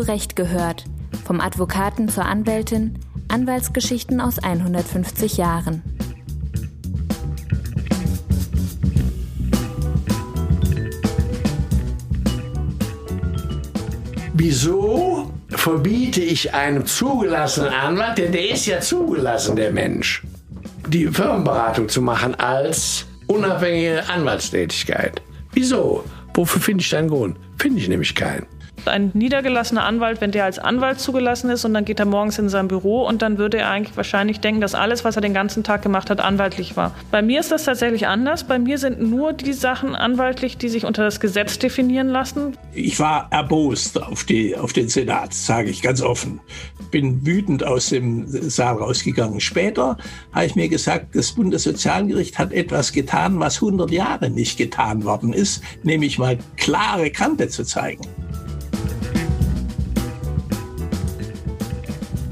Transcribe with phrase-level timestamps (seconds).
[0.00, 0.84] Recht gehört.
[1.24, 2.98] Vom Advokaten zur Anwältin,
[3.28, 5.82] Anwaltsgeschichten aus 150 Jahren.
[14.34, 20.22] Wieso verbiete ich einem zugelassenen Anwalt, denn der ist ja zugelassen, der Mensch,
[20.88, 25.20] die Firmenberatung zu machen als unabhängige Anwaltstätigkeit?
[25.52, 26.04] Wieso?
[26.34, 27.36] Wofür finde ich einen Grund?
[27.58, 28.46] Finde ich nämlich keinen
[28.88, 32.48] ein niedergelassener Anwalt, wenn der als Anwalt zugelassen ist und dann geht er morgens in
[32.48, 35.64] sein Büro und dann würde er eigentlich wahrscheinlich denken, dass alles, was er den ganzen
[35.64, 36.94] Tag gemacht hat, anwaltlich war.
[37.10, 38.44] Bei mir ist das tatsächlich anders.
[38.44, 42.56] Bei mir sind nur die Sachen anwaltlich, die sich unter das Gesetz definieren lassen.
[42.72, 46.40] Ich war erbost auf, die, auf den Senat, sage ich ganz offen.
[46.90, 49.40] Bin wütend aus dem Saal rausgegangen.
[49.40, 49.96] Später
[50.32, 55.32] habe ich mir gesagt, das Bundessozialgericht hat etwas getan, was 100 Jahre nicht getan worden
[55.32, 58.06] ist, nämlich mal klare Kante zu zeigen.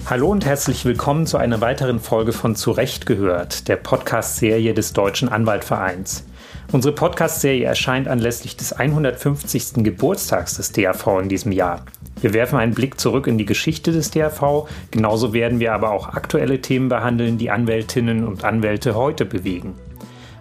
[0.09, 5.29] Hallo und herzlich willkommen zu einer weiteren Folge von Zurecht gehört, der Podcast-Serie des Deutschen
[5.29, 6.25] Anwaltvereins.
[6.71, 9.83] Unsere Podcast-Serie erscheint anlässlich des 150.
[9.83, 11.84] Geburtstags des DAV in diesem Jahr.
[12.21, 16.11] Wir werfen einen Blick zurück in die Geschichte des DAV, genauso werden wir aber auch
[16.11, 19.75] aktuelle Themen behandeln, die Anwältinnen und Anwälte heute bewegen.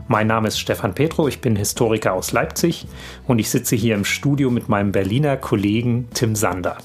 [0.08, 2.86] Mein Name ist Stefan Petro, ich bin Historiker aus Leipzig
[3.26, 6.78] und ich sitze hier im Studio mit meinem Berliner Kollegen Tim Sander.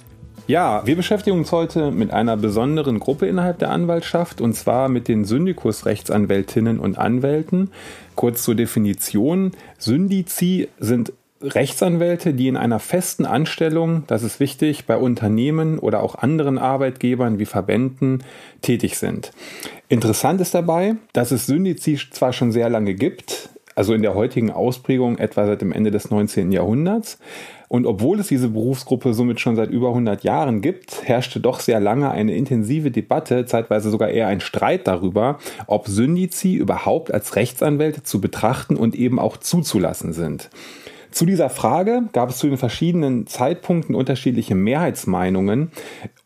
[0.51, 5.07] Ja, wir beschäftigen uns heute mit einer besonderen Gruppe innerhalb der Anwaltschaft und zwar mit
[5.07, 7.71] den Syndikusrechtsanwältinnen und Anwälten.
[8.17, 9.53] Kurz zur Definition.
[9.79, 16.17] Syndizi sind Rechtsanwälte, die in einer festen Anstellung, das ist wichtig, bei Unternehmen oder auch
[16.17, 18.25] anderen Arbeitgebern wie Verbänden
[18.61, 19.31] tätig sind.
[19.89, 24.51] Interessant ist dabei, dass es Syndizi zwar schon sehr lange gibt, also in der heutigen
[24.51, 26.51] Ausprägung etwa seit dem Ende des 19.
[26.51, 27.19] Jahrhunderts,
[27.71, 31.79] und obwohl es diese Berufsgruppe somit schon seit über 100 Jahren gibt, herrschte doch sehr
[31.79, 35.39] lange eine intensive Debatte, zeitweise sogar eher ein Streit darüber,
[35.69, 40.51] ob Syndizi überhaupt als Rechtsanwälte zu betrachten und eben auch zuzulassen sind.
[41.13, 45.71] Zu dieser Frage gab es zu den verschiedenen Zeitpunkten unterschiedliche Mehrheitsmeinungen.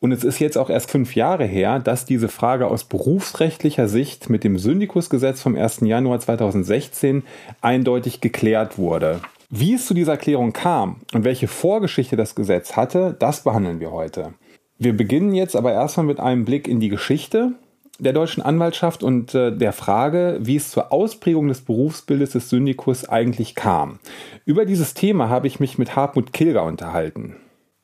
[0.00, 4.30] Und es ist jetzt auch erst fünf Jahre her, dass diese Frage aus berufsrechtlicher Sicht
[4.30, 5.80] mit dem Syndikusgesetz vom 1.
[5.82, 7.22] Januar 2016
[7.60, 9.20] eindeutig geklärt wurde.
[9.56, 13.92] Wie es zu dieser Erklärung kam und welche Vorgeschichte das Gesetz hatte, das behandeln wir
[13.92, 14.34] heute.
[14.78, 17.52] Wir beginnen jetzt aber erstmal mit einem Blick in die Geschichte
[18.00, 23.08] der deutschen Anwaltschaft und äh, der Frage, wie es zur Ausprägung des Berufsbildes des Syndikus
[23.08, 24.00] eigentlich kam.
[24.44, 27.36] Über dieses Thema habe ich mich mit Hartmut Kilger unterhalten.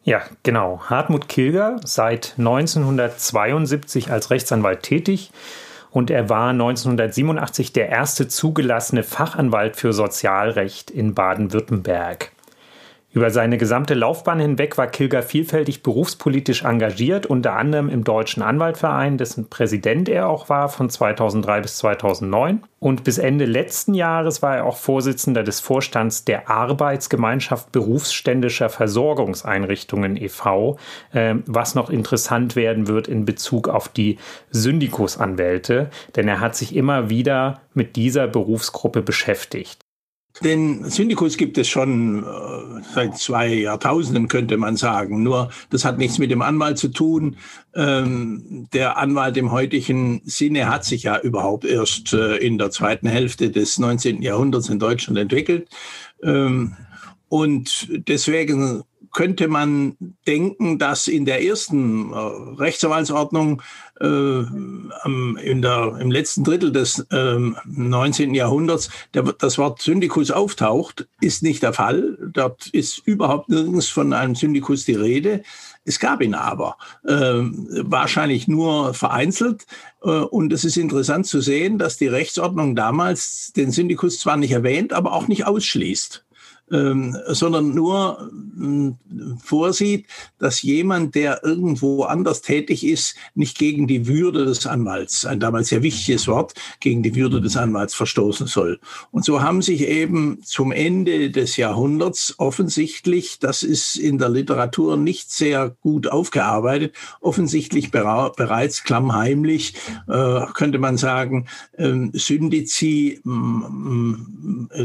[0.02, 0.80] Ja, genau.
[0.86, 5.30] Hartmut Kilger, seit 1972 als Rechtsanwalt tätig,
[5.90, 12.32] und er war 1987 der erste zugelassene Fachanwalt für Sozialrecht in Baden-Württemberg.
[13.12, 19.18] Über seine gesamte Laufbahn hinweg war Kilger vielfältig berufspolitisch engagiert, unter anderem im Deutschen Anwaltverein,
[19.18, 22.62] dessen Präsident er auch war von 2003 bis 2009.
[22.78, 30.16] Und bis Ende letzten Jahres war er auch Vorsitzender des Vorstands der Arbeitsgemeinschaft berufsständischer Versorgungseinrichtungen
[30.16, 30.78] e.V.,
[31.12, 34.18] äh, was noch interessant werden wird in Bezug auf die
[34.52, 39.80] Syndikusanwälte, denn er hat sich immer wieder mit dieser Berufsgruppe beschäftigt.
[40.42, 45.22] Den Syndikus gibt es schon äh, seit zwei Jahrtausenden, könnte man sagen.
[45.22, 47.36] Nur das hat nichts mit dem Anwalt zu tun.
[47.74, 53.06] Ähm, der Anwalt im heutigen Sinne hat sich ja überhaupt erst äh, in der zweiten
[53.06, 54.22] Hälfte des 19.
[54.22, 55.68] Jahrhunderts in Deutschland entwickelt.
[56.22, 56.76] Ähm,
[57.28, 58.82] und deswegen
[59.12, 63.62] könnte man denken, dass in der ersten äh, Rechtsanwaltsordnung
[64.00, 68.34] äh, in der, im letzten Drittel des äh, 19.
[68.34, 72.16] Jahrhunderts der, das Wort Syndikus auftaucht, ist nicht der Fall.
[72.32, 75.42] Dort ist überhaupt nirgends von einem Syndikus die Rede.
[75.84, 79.66] Es gab ihn aber, äh, wahrscheinlich nur vereinzelt.
[80.02, 84.52] Äh, und es ist interessant zu sehen, dass die Rechtsordnung damals den Syndikus zwar nicht
[84.52, 86.24] erwähnt, aber auch nicht ausschließt
[86.72, 88.92] ähm, sondern nur äh,
[89.42, 90.06] vorsieht,
[90.38, 95.68] dass jemand, der irgendwo anders tätig ist, nicht gegen die Würde des Anwalts, ein damals
[95.68, 98.78] sehr wichtiges Wort, gegen die Würde des Anwalts verstoßen soll.
[99.10, 104.96] Und so haben sich eben zum Ende des Jahrhunderts offensichtlich, das ist in der Literatur
[104.96, 109.74] nicht sehr gut aufgearbeitet, offensichtlich bereits klammheimlich,
[110.08, 113.20] äh, könnte man sagen, äh, Syndizi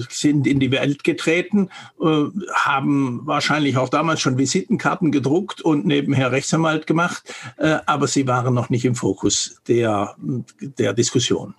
[0.09, 1.69] sind in die Welt getreten
[2.01, 8.27] äh, haben wahrscheinlich auch damals schon Visitenkarten gedruckt und nebenher Rechtsanwalt gemacht, äh, aber sie
[8.27, 10.15] waren noch nicht im Fokus der,
[10.59, 11.55] der Diskussion.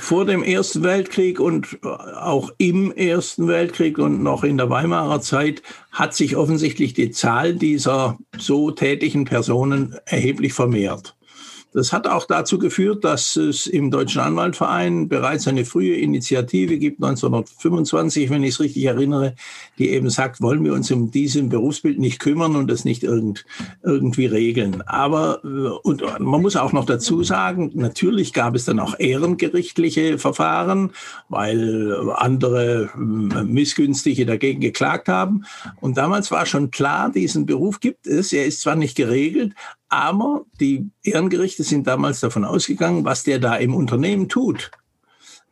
[0.00, 5.62] Vor dem Ersten Weltkrieg und auch im Ersten Weltkrieg und noch in der Weimarer Zeit
[5.92, 11.16] hat sich offensichtlich die Zahl dieser so tätigen Personen erheblich vermehrt.
[11.74, 17.02] Das hat auch dazu geführt, dass es im Deutschen Anwaltverein bereits eine frühe Initiative gibt,
[17.02, 19.34] 1925, wenn ich es richtig erinnere,
[19.76, 23.44] die eben sagt, wollen wir uns um diesen Berufsbild nicht kümmern und das nicht irgend,
[23.82, 24.82] irgendwie regeln.
[24.82, 25.48] Aber äh,
[25.82, 30.92] und man muss auch noch dazu sagen, natürlich gab es dann auch ehrengerichtliche Verfahren,
[31.28, 35.44] weil andere äh, Missgünstige dagegen geklagt haben.
[35.80, 38.32] Und damals war schon klar, diesen Beruf gibt es.
[38.32, 39.54] Er ist zwar nicht geregelt,
[39.88, 44.70] aber die Ehrengerichte sind damals davon ausgegangen, was der da im Unternehmen tut.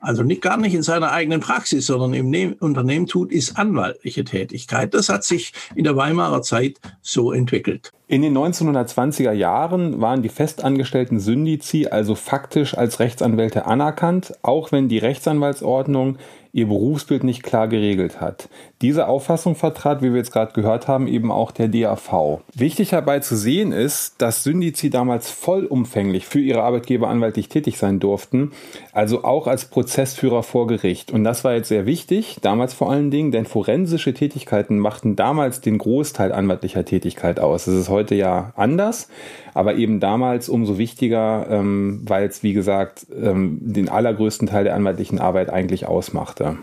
[0.02, 4.24] Also nicht gar nicht in seiner eigenen Praxis, sondern im ne Unternehmen tut, ist anwaltliche
[4.24, 4.94] Tätigkeit.
[4.94, 7.92] Das hat sich in der Weimarer Zeit so entwickelt.
[8.08, 14.88] In den 1920er Jahren waren die festangestellten Syndizi also faktisch als Rechtsanwälte anerkannt, auch wenn
[14.88, 16.18] die Rechtsanwaltsordnung
[16.52, 18.50] ihr Berufsbild nicht klar geregelt hat.
[18.82, 22.40] Diese Auffassung vertrat, wie wir jetzt gerade gehört haben, eben auch der DAV.
[22.54, 28.00] Wichtig dabei zu sehen ist, dass Syndizi damals vollumfänglich für ihre Arbeitgeber anwaltlich tätig sein
[28.00, 28.52] durften,
[28.92, 31.10] also auch als Prozessführer vor Gericht.
[31.10, 35.62] Und das war jetzt sehr wichtig, damals vor allen Dingen, denn forensische Tätigkeiten machten damals
[35.62, 37.64] den Großteil anwaltlicher Tätigkeit aus.
[37.64, 39.08] Das ist heute ja anders,
[39.54, 44.74] aber eben damals umso wichtiger, ähm, weil es, wie gesagt, ähm, den allergrößten Teil der
[44.74, 46.56] anwaltlichen Arbeit eigentlich ausmachte.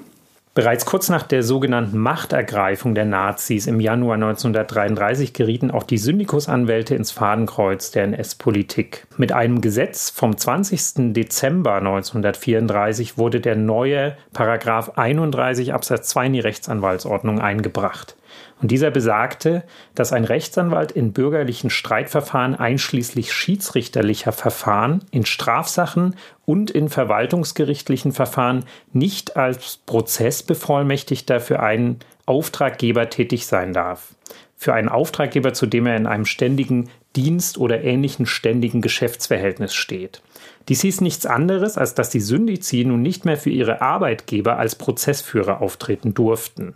[0.55, 6.95] Bereits kurz nach der sogenannten Machtergreifung der Nazis im Januar 1933 gerieten auch die Syndikusanwälte
[6.95, 9.07] ins Fadenkreuz der NS-Politik.
[9.15, 11.13] Mit einem Gesetz vom 20.
[11.13, 18.17] Dezember 1934 wurde der neue Paragraph 31 Absatz 2 in die Rechtsanwaltsordnung eingebracht.
[18.61, 19.63] Und dieser besagte,
[19.95, 26.15] dass ein Rechtsanwalt in bürgerlichen Streitverfahren einschließlich schiedsrichterlicher Verfahren, in Strafsachen
[26.45, 34.15] und in verwaltungsgerichtlichen Verfahren nicht als Prozessbevollmächtigter für einen Auftraggeber tätig sein darf.
[34.55, 40.21] Für einen Auftraggeber, zu dem er in einem ständigen Dienst oder ähnlichen ständigen Geschäftsverhältnis steht.
[40.67, 44.75] Dies hieß nichts anderes, als dass die Syndizi nun nicht mehr für ihre Arbeitgeber als
[44.75, 46.75] Prozessführer auftreten durften.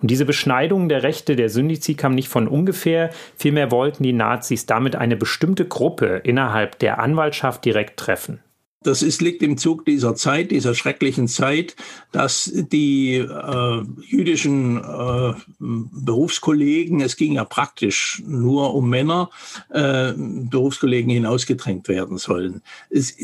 [0.00, 4.66] Und diese Beschneidung der Rechte der Syndizi kam nicht von ungefähr, vielmehr wollten die Nazis
[4.66, 8.40] damit eine bestimmte Gruppe innerhalb der Anwaltschaft direkt treffen.
[8.82, 11.74] Das ist, liegt im Zug dieser Zeit, dieser schrecklichen Zeit,
[12.12, 19.30] dass die äh, jüdischen äh, Berufskollegen, es ging ja praktisch nur um Männer,
[19.70, 22.62] äh, Berufskollegen hinausgedrängt werden sollen.
[22.88, 23.16] Es,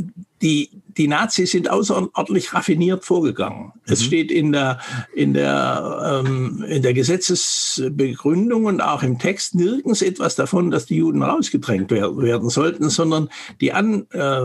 [0.42, 3.66] die, die Nazis sind außerordentlich raffiniert vorgegangen.
[3.66, 3.92] Mhm.
[3.92, 4.78] Es steht in der,
[5.14, 10.96] in, der, ähm, in der Gesetzesbegründung und auch im Text nirgends etwas davon, dass die
[10.96, 13.28] Juden rausgedrängt werden sollten, sondern
[13.60, 14.40] die, An, äh,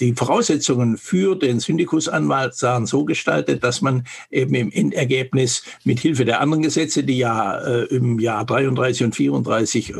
[0.00, 6.24] die Voraussetzungen für den Syndikusanwalt sahen so gestaltet, dass man eben im Endergebnis mit Hilfe
[6.24, 9.94] der anderen Gesetze, die ja äh, im Jahr 33 und 34 äh,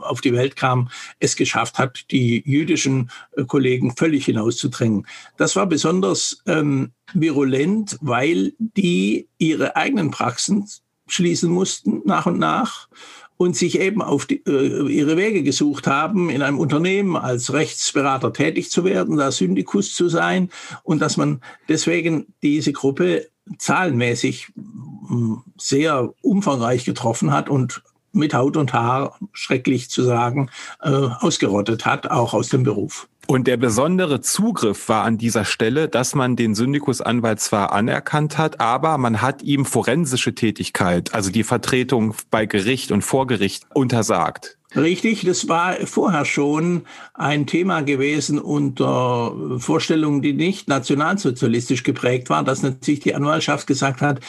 [0.00, 0.90] auf die Welt kamen,
[1.20, 5.06] es geschafft hat, die jüdischen äh, Kollegen völlig hinauszudrängen.
[5.36, 10.68] Das war besonders ähm, virulent, weil die ihre eigenen Praxen
[11.06, 12.88] schließen mussten nach und nach
[13.36, 18.32] und sich eben auf die, äh, ihre Wege gesucht haben, in einem Unternehmen als Rechtsberater
[18.32, 20.50] tätig zu werden, da Syndikus zu sein
[20.82, 24.48] und dass man deswegen diese Gruppe zahlenmäßig
[25.08, 27.82] hm, sehr umfangreich getroffen hat und
[28.12, 33.08] mit Haut und Haar, schrecklich zu sagen, äh, ausgerottet hat, auch aus dem Beruf.
[33.28, 38.60] Und der besondere Zugriff war an dieser Stelle, dass man den Syndikusanwalt zwar anerkannt hat,
[38.60, 44.55] aber man hat ihm forensische Tätigkeit, also die Vertretung bei Gericht und vor Gericht untersagt.
[44.74, 46.82] Richtig, das war vorher schon
[47.14, 54.02] ein Thema gewesen unter Vorstellungen, die nicht nationalsozialistisch geprägt waren, dass natürlich die Anwaltschaft gesagt
[54.02, 54.20] hat,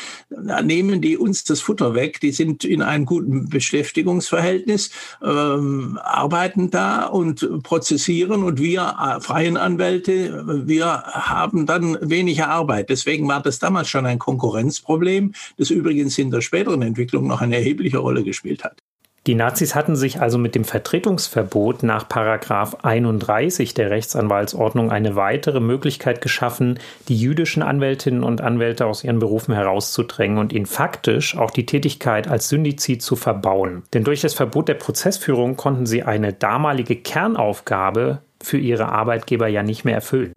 [0.64, 4.92] nehmen die uns das Futter weg, die sind in einem guten Beschäftigungsverhältnis,
[5.26, 12.90] ähm, arbeiten da und prozessieren und wir äh, freien Anwälte, wir haben dann weniger Arbeit.
[12.90, 17.56] Deswegen war das damals schon ein Konkurrenzproblem, das übrigens in der späteren Entwicklung noch eine
[17.56, 18.84] erhebliche Rolle gespielt hat.
[19.28, 25.60] Die Nazis hatten sich also mit dem Vertretungsverbot nach Paragraph 31 der Rechtsanwaltsordnung eine weitere
[25.60, 26.80] Möglichkeit geschaffen,
[27.10, 32.30] die jüdischen Anwältinnen und Anwälte aus ihren Berufen herauszudrängen und ihnen faktisch auch die Tätigkeit
[32.30, 33.84] als Syndizid zu verbauen.
[33.94, 39.62] Denn durch das Verbot der Prozessführung konnten sie eine damalige Kernaufgabe für ihre Arbeitgeber ja
[39.62, 40.32] nicht mehr erfüllen.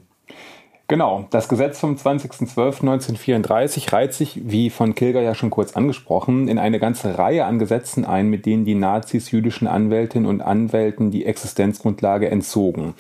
[0.90, 6.59] Genau, das Gesetz vom 20.12.1934 reiht sich, wie von Kilger ja schon kurz angesprochen, in
[6.59, 11.26] eine ganze Reihe an Gesetzen ein, mit denen die Nazis jüdischen Anwältinnen und Anwälten die
[11.26, 12.94] Existenzgrundlage entzogen.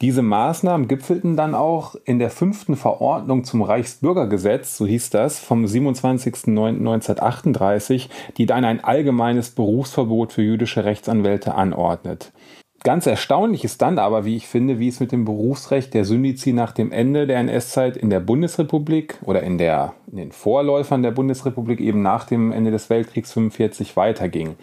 [0.00, 5.66] Diese Maßnahmen gipfelten dann auch in der fünften Verordnung zum Reichsbürgergesetz, so hieß das, vom
[5.66, 12.32] 27.09.1938, die dann ein allgemeines Berufsverbot für jüdische Rechtsanwälte anordnet.
[12.82, 16.52] Ganz erstaunlich ist dann aber, wie ich finde, wie es mit dem Berufsrecht der Syndizi
[16.52, 21.10] nach dem Ende der NS-Zeit in der Bundesrepublik oder in, der, in den Vorläufern der
[21.10, 24.56] Bundesrepublik eben nach dem Ende des Weltkriegs 45 weiterging.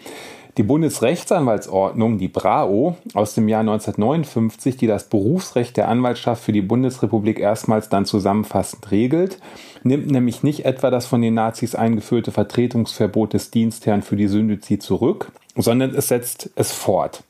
[0.56, 6.62] Die Bundesrechtsanwaltsordnung, die BRAO, aus dem Jahr 1959, die das Berufsrecht der Anwaltschaft für die
[6.62, 9.40] Bundesrepublik erstmals dann zusammenfassend regelt,
[9.82, 14.78] nimmt nämlich nicht etwa das von den Nazis eingeführte Vertretungsverbot des Dienstherrn für die Syndizi
[14.78, 17.24] zurück, sondern es setzt es fort.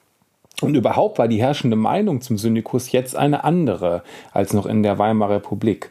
[0.60, 4.98] Und überhaupt war die herrschende Meinung zum Syndikus jetzt eine andere als noch in der
[4.98, 5.90] Weimarer Republik.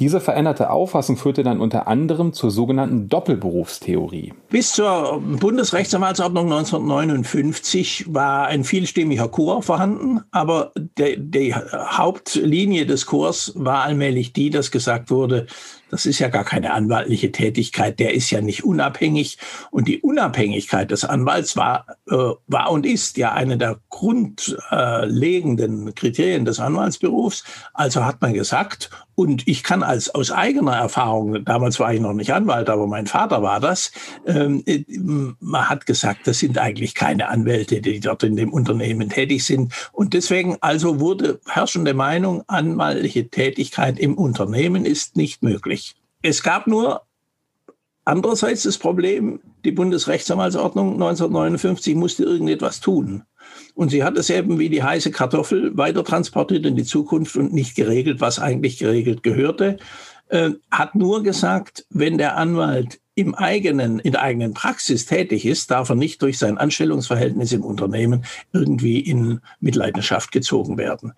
[0.00, 4.32] Diese veränderte Auffassung führte dann unter anderem zur sogenannten Doppelberufstheorie.
[4.48, 13.82] Bis zur Bundesrechtsanwaltsordnung 1959 war ein vielstimmiger Chor vorhanden, aber die, Hauptlinie des Chors war
[13.82, 15.46] allmählich die, dass gesagt wurde,
[15.90, 19.38] das ist ja gar keine anwaltliche Tätigkeit, der ist ja nicht unabhängig.
[19.70, 22.16] Und die Unabhängigkeit des Anwalts war, äh,
[22.46, 27.44] war und ist ja eine der grundlegenden Kriterien des Anwaltsberufs.
[27.74, 32.14] Also hat man gesagt, und ich kann als aus eigener Erfahrung, damals war ich noch
[32.14, 33.92] nicht Anwalt, aber mein Vater war das,
[34.26, 34.82] ähm, äh,
[35.40, 39.74] man hat gesagt, das sind eigentlich keine Anwälte, die dort in dem Unternehmen tätig sind.
[39.92, 45.79] Und deswegen also wurde herrschende Meinung, anwaltliche Tätigkeit im Unternehmen ist nicht möglich.
[46.22, 47.02] Es gab nur
[48.04, 53.22] andererseits das Problem, die Bundesrechtsanwaltsordnung 1959 musste irgendetwas tun.
[53.74, 57.52] Und sie hat es eben wie die heiße Kartoffel weiter transportiert in die Zukunft und
[57.52, 59.78] nicht geregelt, was eigentlich geregelt gehörte.
[60.28, 65.70] Äh, hat nur gesagt, wenn der Anwalt im eigenen, in der eigenen Praxis tätig ist,
[65.70, 71.12] darf er nicht durch sein Anstellungsverhältnis im Unternehmen irgendwie in Mitleidenschaft gezogen werden.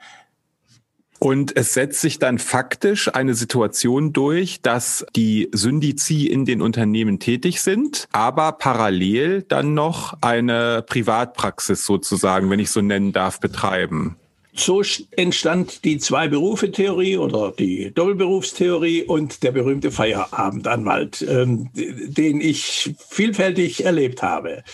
[1.22, 7.20] Und es setzt sich dann faktisch eine Situation durch, dass die Syndizi in den Unternehmen
[7.20, 14.16] tätig sind, aber parallel dann noch eine Privatpraxis sozusagen, wenn ich so nennen darf, betreiben.
[14.52, 23.84] So entstand die Zwei-Berufe-Theorie oder die Doppelberufstheorie und der berühmte Feierabendanwalt, ähm, den ich vielfältig
[23.84, 24.64] erlebt habe.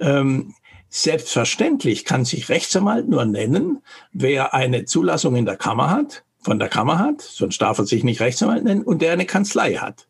[0.00, 0.54] Ähm,
[0.90, 6.68] Selbstverständlich kann sich Rechtsanwalt nur nennen, wer eine Zulassung in der Kammer hat, von der
[6.68, 10.06] Kammer hat, sonst darf er sich nicht Rechtsanwalt nennen, und der eine Kanzlei hat.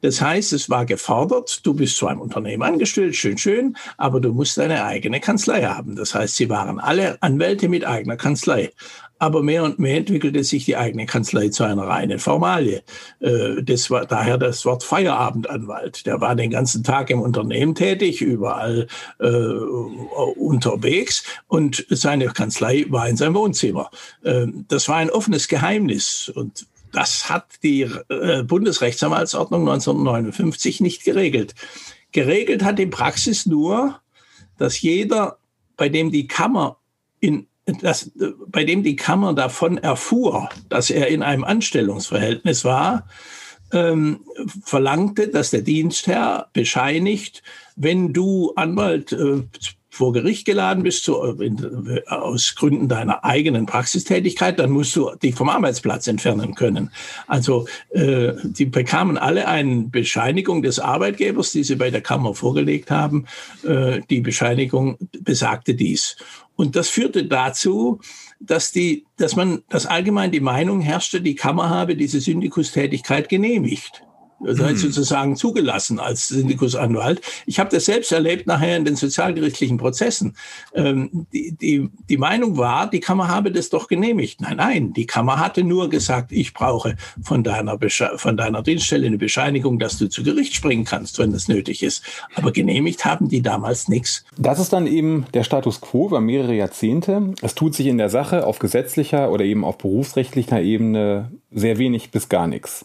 [0.00, 4.32] Das heißt, es war gefordert, du bist zu einem Unternehmen angestellt, schön, schön, aber du
[4.32, 5.96] musst deine eigene Kanzlei haben.
[5.96, 8.70] Das heißt, sie waren alle Anwälte mit eigener Kanzlei.
[9.18, 12.82] Aber mehr und mehr entwickelte sich die eigene Kanzlei zu einer reinen Formalie.
[13.20, 16.06] Äh, das war daher das Wort Feierabendanwalt.
[16.06, 18.86] Der war den ganzen Tag im Unternehmen tätig, überall
[19.18, 23.90] äh, unterwegs und seine Kanzlei war in seinem Wohnzimmer.
[24.22, 31.54] Äh, das war ein offenes Geheimnis und das hat die äh, Bundesrechtsanwaltsordnung 1959 nicht geregelt.
[32.12, 34.00] Geregelt hat in Praxis nur,
[34.56, 35.38] dass jeder,
[35.76, 36.78] bei dem die Kammer
[37.20, 37.46] in
[37.80, 38.10] das,
[38.46, 43.06] bei dem die Kammer davon erfuhr, dass er in einem Anstellungsverhältnis war,
[43.72, 44.20] ähm,
[44.64, 47.42] verlangte, dass der Dienstherr bescheinigt,
[47.76, 49.42] wenn du Anwalt äh,
[49.98, 55.34] vor Gericht geladen bist zu, in, aus Gründen deiner eigenen Praxistätigkeit, dann musst du dich
[55.34, 56.92] vom Arbeitsplatz entfernen können.
[57.26, 62.92] Also äh, die bekamen alle eine Bescheinigung des Arbeitgebers, die sie bei der Kammer vorgelegt
[62.92, 63.26] haben.
[63.64, 66.16] Äh, die Bescheinigung besagte dies.
[66.54, 68.00] Und das führte dazu,
[68.38, 74.04] dass die, dass man, dass allgemein die Meinung herrschte, die Kammer habe diese Syndikustätigkeit genehmigt
[74.40, 74.76] sei hm.
[74.76, 77.20] sozusagen zugelassen als Syndikusanwalt.
[77.46, 80.36] Ich habe das selbst erlebt nachher in den sozialgerichtlichen Prozessen.
[80.74, 84.40] Ähm, die, die, die Meinung war, die Kammer habe das doch genehmigt.
[84.40, 87.78] Nein, nein, die Kammer hatte nur gesagt, ich brauche von deiner,
[88.16, 92.02] von deiner Dienststelle eine Bescheinigung, dass du zu Gericht springen kannst, wenn das nötig ist.
[92.34, 94.24] Aber genehmigt haben die damals nichts.
[94.36, 97.34] Das ist dann eben der Status quo über mehrere Jahrzehnte.
[97.42, 102.10] Es tut sich in der Sache auf gesetzlicher oder eben auf berufsrechtlicher Ebene sehr wenig
[102.10, 102.84] bis gar nichts.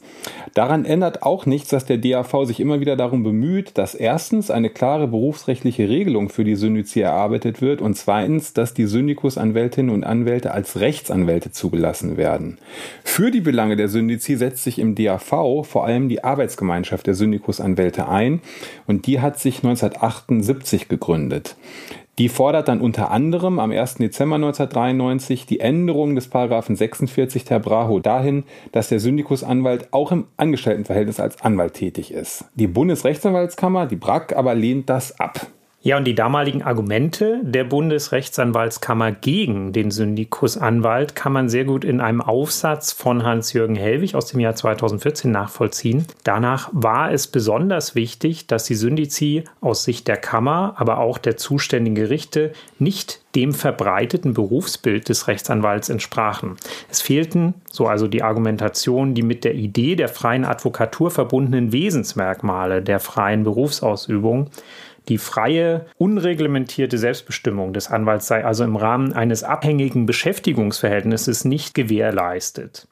[0.54, 4.70] Daran ändert auch nichts, dass der DAV sich immer wieder darum bemüht, dass erstens eine
[4.70, 10.52] klare berufsrechtliche Regelung für die Syndizie erarbeitet wird und zweitens, dass die Syndikusanwältinnen und Anwälte
[10.52, 12.58] als Rechtsanwälte zugelassen werden.
[13.04, 18.08] Für die Belange der Syndizie setzt sich im DAV vor allem die Arbeitsgemeinschaft der Syndikusanwälte
[18.08, 18.42] ein
[18.88, 21.58] und die hat sich 1978 gegründet.
[22.20, 23.96] Die fordert dann unter anderem am 1.
[23.96, 30.28] Dezember 1993 die Änderung des Paragraphen 46 der Braho dahin, dass der Syndikusanwalt auch im
[30.38, 32.46] Angestelltenverhältnis als Anwalt tätig ist.
[32.54, 35.48] Die Bundesrechtsanwaltskammer, die BRAC, aber lehnt das ab.
[35.86, 42.00] Ja, und die damaligen Argumente der Bundesrechtsanwaltskammer gegen den Syndikusanwalt kann man sehr gut in
[42.00, 46.06] einem Aufsatz von Hans-Jürgen Hellwig aus dem Jahr 2014 nachvollziehen.
[46.24, 51.36] Danach war es besonders wichtig, dass die Syndizi aus Sicht der Kammer, aber auch der
[51.36, 56.56] zuständigen Gerichte nicht dem verbreiteten Berufsbild des Rechtsanwalts entsprachen.
[56.90, 62.82] Es fehlten, so also die Argumentation, die mit der Idee der freien Advokatur verbundenen Wesensmerkmale
[62.82, 64.50] der freien Berufsausübung.
[65.10, 72.88] Die freie, unreglementierte Selbstbestimmung des Anwalts sei also im Rahmen eines abhängigen Beschäftigungsverhältnisses nicht gewährleistet.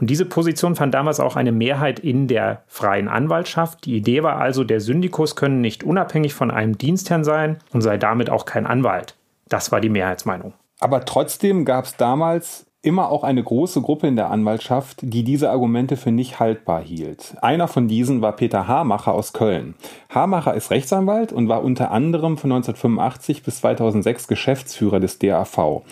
[0.00, 3.84] Und diese Position fand damals auch eine Mehrheit in der freien Anwaltschaft.
[3.84, 7.98] Die Idee war also, der Syndikus könne nicht unabhängig von einem Dienstherrn sein und sei
[7.98, 9.16] damit auch kein Anwalt.
[9.50, 10.54] Das war die Mehrheitsmeinung.
[10.78, 15.50] Aber trotzdem gab es damals immer auch eine große Gruppe in der Anwaltschaft, die diese
[15.50, 17.36] Argumente für nicht haltbar hielt.
[17.42, 19.74] Einer von diesen war Peter Hamacher aus Köln.
[20.08, 25.82] Hamacher ist Rechtsanwalt und war unter anderem von 1985 bis 2006 Geschäftsführer des DAV.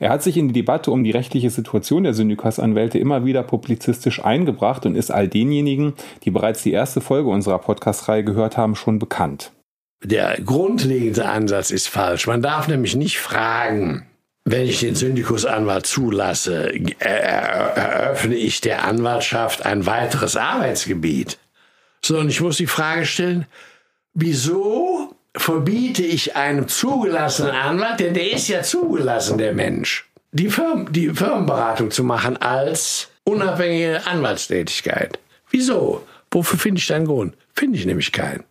[0.00, 4.24] Er hat sich in die Debatte um die rechtliche Situation der Syndikasanwälte immer wieder publizistisch
[4.24, 5.92] eingebracht und ist all denjenigen,
[6.24, 9.52] die bereits die erste Folge unserer Podcast-Reihe gehört haben, schon bekannt.
[10.02, 12.26] Der grundlegende Ansatz ist falsch.
[12.26, 14.06] Man darf nämlich nicht fragen,
[14.50, 21.38] wenn ich den Syndikusanwalt zulasse, eröffne ich der Anwaltschaft ein weiteres Arbeitsgebiet.
[22.02, 23.46] Sondern ich muss die Frage stellen,
[24.14, 30.92] wieso verbiete ich einem zugelassenen Anwalt, denn der ist ja zugelassen, der Mensch, die, Firmen,
[30.92, 35.18] die Firmenberatung zu machen als unabhängige Anwaltstätigkeit.
[35.50, 36.06] Wieso?
[36.30, 37.34] Wofür finde ich da einen Grund?
[37.54, 38.44] Finde ich nämlich keinen.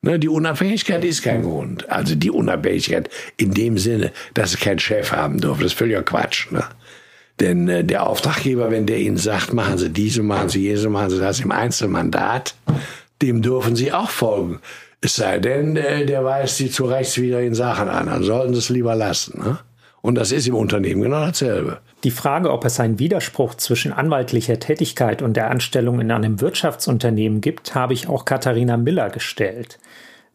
[0.00, 1.88] Ne, die Unabhängigkeit ist kein Grund.
[1.90, 6.04] Also die Unabhängigkeit in dem Sinne, dass sie keinen Chef haben dürfen, das ist völliger
[6.04, 6.52] Quatsch.
[6.52, 6.64] Ne?
[7.40, 11.10] Denn äh, der Auftraggeber, wenn der Ihnen sagt, machen Sie diese, machen Sie jene, machen
[11.10, 12.54] Sie das im Einzelmandat,
[13.22, 14.60] dem dürfen Sie auch folgen.
[15.00, 18.06] Es sei denn, äh, der weist Sie zu Rechts wieder in Sachen an.
[18.06, 19.40] Dann sollten Sie es lieber lassen.
[19.40, 19.58] Ne?
[20.00, 21.80] Und das ist im Unternehmen genau dasselbe.
[22.04, 27.40] Die Frage, ob es einen Widerspruch zwischen anwaltlicher Tätigkeit und der Anstellung in einem Wirtschaftsunternehmen
[27.40, 29.78] gibt, habe ich auch Katharina Miller gestellt.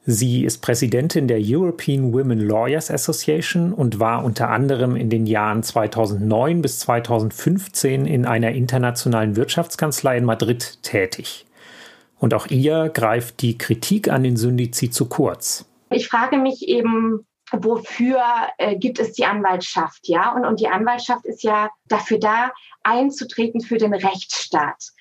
[0.05, 5.63] Sie ist Präsidentin der European Women Lawyers Association und war unter anderem in den Jahren
[5.63, 11.45] 2009 bis 2015 in einer internationalen Wirtschaftskanzlei in Madrid tätig.
[12.19, 15.65] Und auch ihr greift die Kritik an den Syndizi zu kurz.
[15.89, 18.24] Ich frage mich eben, wofür
[18.58, 20.34] äh, gibt es die Anwaltschaft, ja?
[20.34, 22.52] Und, und die Anwaltschaft ist ja dafür da,
[22.84, 24.92] einzutreten für den Rechtsstaat.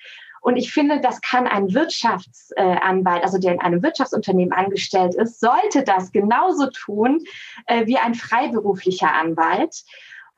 [0.41, 5.83] Und ich finde, das kann ein Wirtschaftsanwalt, also der in einem Wirtschaftsunternehmen angestellt ist, sollte
[5.83, 7.23] das genauso tun
[7.65, 9.83] äh, wie ein freiberuflicher Anwalt.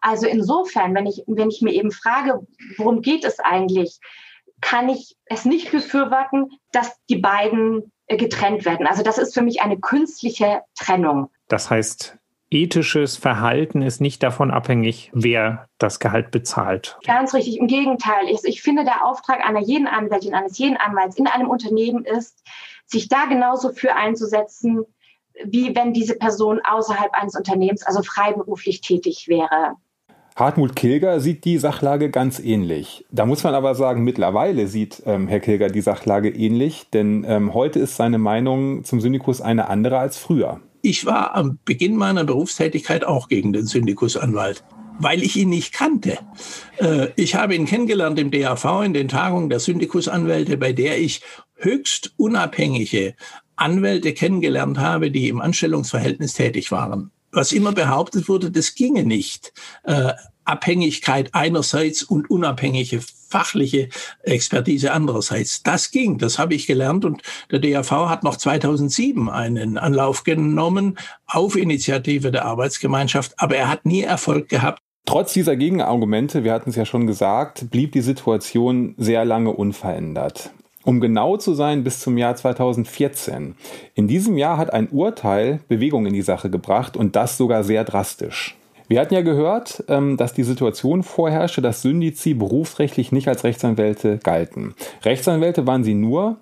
[0.02, 2.46] Also insofern, wenn ich, wenn ich mir eben frage,
[2.78, 4.00] worum geht es eigentlich,
[4.62, 8.86] kann ich es nicht befürworten, dass die beiden äh, getrennt werden.
[8.86, 11.32] Also das ist für mich eine künstliche Trennung.
[11.48, 12.18] Das heißt,
[12.50, 16.98] ethisches Verhalten ist nicht davon abhängig, wer das Gehalt bezahlt.
[17.06, 17.60] Ganz richtig.
[17.60, 18.30] Im Gegenteil.
[18.30, 22.44] Ich, ich finde, der Auftrag einer jeden Anwältin, eines jeden Anwalts in einem Unternehmen ist,
[22.86, 24.86] sich da genauso für einzusetzen,
[25.44, 29.76] wie wenn diese Person außerhalb eines Unternehmens, also freiberuflich tätig wäre.
[30.36, 33.06] Hartmut Kilger sieht die Sachlage ganz ähnlich.
[33.10, 37.54] Da muss man aber sagen, mittlerweile sieht ähm, Herr Kilger die Sachlage ähnlich, denn ähm,
[37.54, 40.60] heute ist seine Meinung zum Syndikus eine andere als früher.
[40.86, 44.64] Ich war am Beginn meiner Berufstätigkeit auch gegen den Syndikusanwalt,
[45.00, 46.20] weil ich ihn nicht kannte.
[46.78, 51.22] Äh, ich habe ihn kennengelernt im DAV in den Tagungen der Syndikusanwälte, bei der ich
[51.56, 53.16] höchst unabhängige
[53.56, 57.10] Anwälte kennengelernt habe, die im Anstellungsverhältnis tätig waren.
[57.32, 59.54] Was immer behauptet wurde, das ginge nicht.
[60.46, 63.90] Abhängigkeit einerseits und unabhängige fachliche
[64.24, 65.64] Expertise andererseits.
[65.64, 70.98] Das ging, das habe ich gelernt und der DAV hat noch 2007 einen Anlauf genommen
[71.26, 74.80] auf Initiative der Arbeitsgemeinschaft, aber er hat nie Erfolg gehabt.
[75.06, 80.52] Trotz dieser Gegenargumente, wir hatten es ja schon gesagt, blieb die Situation sehr lange unverändert.
[80.84, 83.56] Um genau zu sein, bis zum Jahr 2014.
[83.96, 87.84] In diesem Jahr hat ein Urteil Bewegung in die Sache gebracht und das sogar sehr
[87.84, 88.56] drastisch.
[88.88, 94.20] Wir hatten ja gehört, ähm, dass die Situation vorherrschte, dass Syndizi berufsrechtlich nicht als Rechtsanwälte
[94.20, 94.76] galten.
[95.04, 96.38] Rechtsanwälte waren sie nur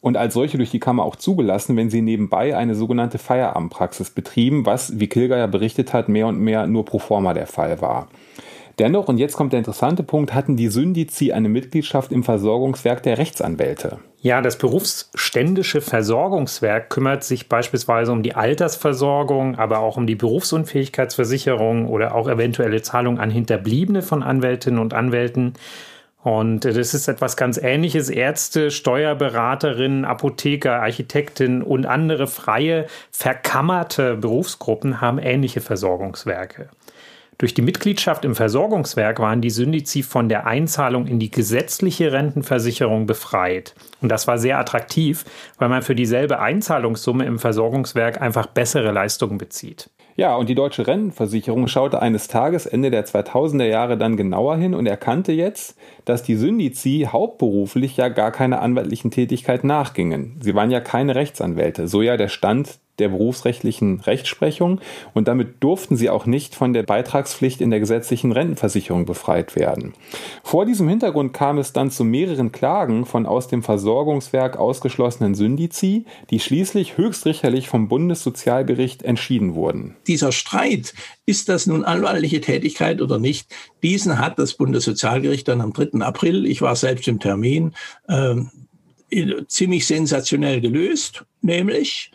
[0.00, 4.66] und als solche durch die Kammer auch zugelassen, wenn sie nebenbei eine sogenannte Feierabendpraxis betrieben,
[4.66, 8.08] was, wie Kilger ja berichtet hat, mehr und mehr nur pro forma der Fall war.
[8.78, 13.18] Dennoch, und jetzt kommt der interessante Punkt, hatten die Syndizi eine Mitgliedschaft im Versorgungswerk der
[13.18, 13.98] Rechtsanwälte.
[14.20, 21.88] Ja, das berufsständische Versorgungswerk kümmert sich beispielsweise um die Altersversorgung, aber auch um die Berufsunfähigkeitsversicherung
[21.88, 25.54] oder auch eventuelle Zahlungen an Hinterbliebene von Anwältinnen und Anwälten.
[26.22, 28.08] Und das ist etwas ganz Ähnliches.
[28.08, 36.68] Ärzte, Steuerberaterinnen, Apotheker, Architekten und andere freie, verkammerte Berufsgruppen haben ähnliche Versorgungswerke.
[37.42, 43.06] Durch die Mitgliedschaft im Versorgungswerk waren die Syndizi von der Einzahlung in die gesetzliche Rentenversicherung
[43.06, 43.74] befreit.
[44.00, 45.24] Und das war sehr attraktiv,
[45.58, 49.90] weil man für dieselbe Einzahlungssumme im Versorgungswerk einfach bessere Leistungen bezieht.
[50.14, 54.72] Ja, und die deutsche Rentenversicherung schaute eines Tages Ende der 2000er Jahre dann genauer hin
[54.72, 60.36] und erkannte jetzt, dass die Syndizi hauptberuflich ja gar keiner anwaltlichen Tätigkeit nachgingen.
[60.40, 64.80] Sie waren ja keine Rechtsanwälte, so ja der Stand der berufsrechtlichen Rechtsprechung
[65.14, 69.94] und damit durften sie auch nicht von der Beitragspflicht in der gesetzlichen Rentenversicherung befreit werden.
[70.42, 76.04] Vor diesem Hintergrund kam es dann zu mehreren Klagen von aus dem Versorgungswerk ausgeschlossenen Syndizi,
[76.30, 79.96] die schließlich höchstrichterlich vom Bundessozialgericht entschieden wurden.
[80.06, 83.48] Dieser Streit, ist das nun anwaltliche Tätigkeit oder nicht,
[83.82, 86.00] diesen hat das Bundessozialgericht dann am 3.
[86.00, 87.74] April, ich war selbst im Termin,
[88.08, 88.34] äh,
[89.46, 92.10] ziemlich sensationell gelöst, nämlich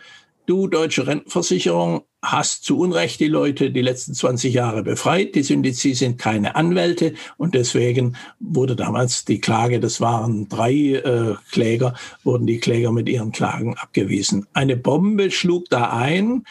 [0.48, 5.36] du deutsche Rentenversicherung hast zu Unrecht die Leute die letzten 20 Jahre befreit.
[5.36, 11.36] Die Syndizi sind keine Anwälte und deswegen wurde damals die Klage, das waren drei äh,
[11.52, 14.48] Kläger, wurden die Kläger mit ihren Klagen abgewiesen.
[14.54, 16.44] Eine Bombe schlug da ein.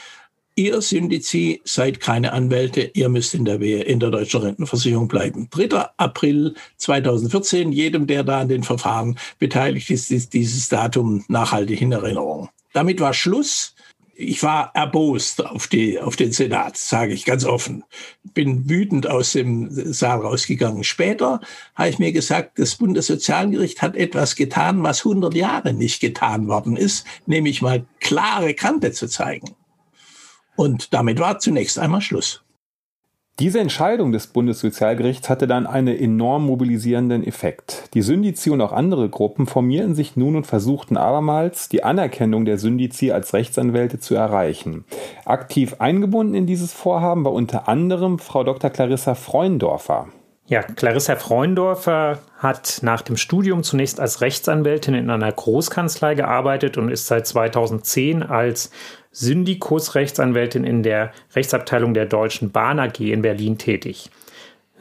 [0.58, 5.48] Ihr Syndizi seid keine Anwälte, ihr müsst in der, in der deutschen Rentenversicherung bleiben.
[5.50, 5.68] 3.
[5.98, 11.92] April 2014, jedem, der da an den Verfahren beteiligt ist, ist dieses Datum nachhaltig in
[11.92, 12.48] Erinnerung.
[12.72, 13.75] Damit war Schluss
[14.18, 17.84] ich war erbost auf, die, auf den Senat, sage ich ganz offen.
[18.32, 20.84] Bin wütend aus dem Saal rausgegangen.
[20.84, 21.40] Später
[21.74, 26.76] habe ich mir gesagt, das Bundessozialgericht hat etwas getan, was 100 Jahre nicht getan worden
[26.76, 29.54] ist, nämlich mal klare Kante zu zeigen.
[30.56, 32.42] Und damit war zunächst einmal Schluss.
[33.38, 37.90] Diese Entscheidung des Bundessozialgerichts hatte dann einen enorm mobilisierenden Effekt.
[37.92, 42.56] Die Syndizi und auch andere Gruppen formierten sich nun und versuchten abermals, die Anerkennung der
[42.56, 44.86] Syndizi als Rechtsanwälte zu erreichen.
[45.26, 48.70] Aktiv eingebunden in dieses Vorhaben war unter anderem Frau Dr.
[48.70, 50.08] Clarissa Freundorfer.
[50.46, 56.88] Ja, Clarissa Freundorfer hat nach dem Studium zunächst als Rechtsanwältin in einer Großkanzlei gearbeitet und
[56.88, 58.70] ist seit 2010 als
[59.16, 64.10] Syndikus-Rechtsanwältin in der Rechtsabteilung der Deutschen Bahn AG in Berlin tätig.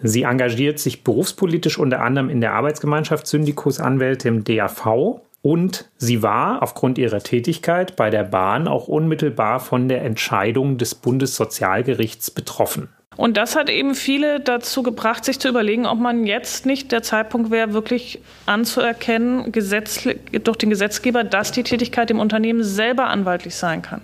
[0.04, 6.62] Sie engagiert sich berufspolitisch unter anderem in der Arbeitsgemeinschaft Syndikus-Anwälte im DAV und sie war
[6.62, 12.90] aufgrund ihrer Tätigkeit bei der Bahn auch unmittelbar von der Entscheidung des Bundessozialgerichts betroffen.
[13.16, 17.02] Und das hat eben viele dazu gebracht, sich zu überlegen, ob man jetzt nicht der
[17.02, 23.82] Zeitpunkt wäre, wirklich anzuerkennen, durch den Gesetzgeber, dass die Tätigkeit im Unternehmen selber anwaltlich sein
[23.82, 24.02] kann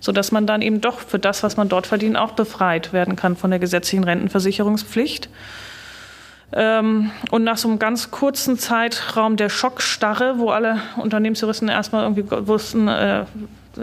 [0.00, 3.36] sodass man dann eben doch für das, was man dort verdient, auch befreit werden kann
[3.36, 5.28] von der gesetzlichen Rentenversicherungspflicht.
[6.52, 12.24] Ähm, und nach so einem ganz kurzen Zeitraum der Schockstarre, wo alle Unternehmensjuristen erstmal irgendwie
[12.46, 13.24] wussten, äh,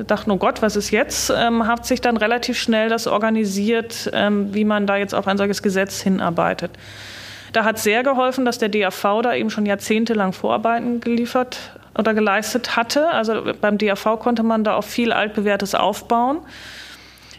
[0.07, 4.53] dachten, oh Gott, was ist jetzt, ähm, hat sich dann relativ schnell das organisiert, ähm,
[4.53, 6.71] wie man da jetzt auf ein solches Gesetz hinarbeitet.
[7.53, 11.57] Da hat sehr geholfen, dass der DAV da eben schon jahrzehntelang Vorarbeiten geliefert
[11.97, 13.09] oder geleistet hatte.
[13.09, 16.39] Also beim DAV konnte man da auch viel altbewährtes aufbauen.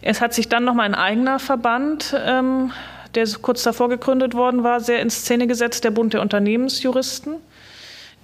[0.03, 2.73] Es hat sich dann noch mal ein eigener Verband, ähm,
[3.15, 7.37] der kurz davor gegründet worden war, sehr in Szene gesetzt, der Bund der Unternehmensjuristen,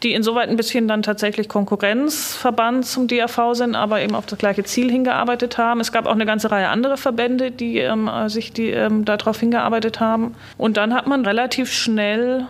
[0.03, 4.65] die insoweit ein bisschen dann tatsächlich Konkurrenzverband zum DAV sind, aber eben auf das gleiche
[4.65, 5.81] Ziel hingearbeitet haben.
[5.81, 10.01] Es gab auch eine ganze Reihe andere Verbände, die ähm, sich die, ähm, darauf hingearbeitet
[10.01, 10.35] haben.
[10.59, 12.47] Und dann hat man relativ schnell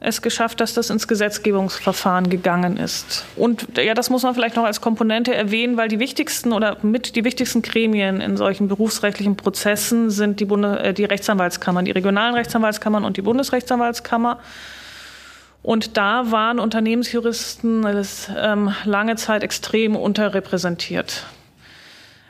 [0.00, 3.24] es geschafft, dass das ins Gesetzgebungsverfahren gegangen ist.
[3.36, 7.16] Und ja, das muss man vielleicht noch als Komponente erwähnen, weil die wichtigsten oder mit
[7.16, 12.34] die wichtigsten Gremien in solchen berufsrechtlichen Prozessen sind die, Bunde, äh, die Rechtsanwaltskammern, die regionalen
[12.34, 14.40] Rechtsanwaltskammern und die Bundesrechtsanwaltskammer.
[15.62, 21.24] Und da waren Unternehmensjuristen das, ähm, lange Zeit extrem unterrepräsentiert.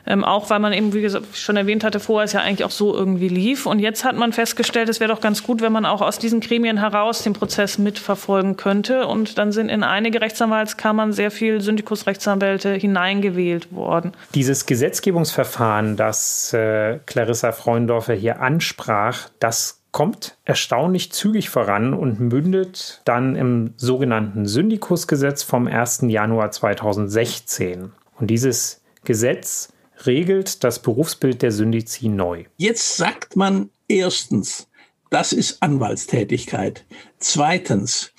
[0.07, 2.71] Ähm, auch weil man eben, wie gesagt, schon erwähnt hatte, vorher es ja eigentlich auch
[2.71, 3.65] so irgendwie lief.
[3.65, 6.39] Und jetzt hat man festgestellt, es wäre doch ganz gut, wenn man auch aus diesen
[6.39, 9.07] Gremien heraus den Prozess mitverfolgen könnte.
[9.07, 14.11] Und dann sind in einige Rechtsanwaltskammern sehr viel Syndikusrechtsanwälte hineingewählt worden.
[14.33, 22.99] Dieses Gesetzgebungsverfahren, das äh, Clarissa Freundorfer hier ansprach, das kommt erstaunlich zügig voran und mündet
[23.05, 26.01] dann im sogenannten Syndikusgesetz vom 1.
[26.07, 27.93] Januar 2016.
[28.19, 29.69] Und dieses Gesetz
[30.07, 32.45] regelt das Berufsbild der Syndizi neu.
[32.57, 34.67] Jetzt sagt man erstens,
[35.09, 36.83] Das ist Anwaltstätigkeit.
[37.19, 38.11] Zweitens,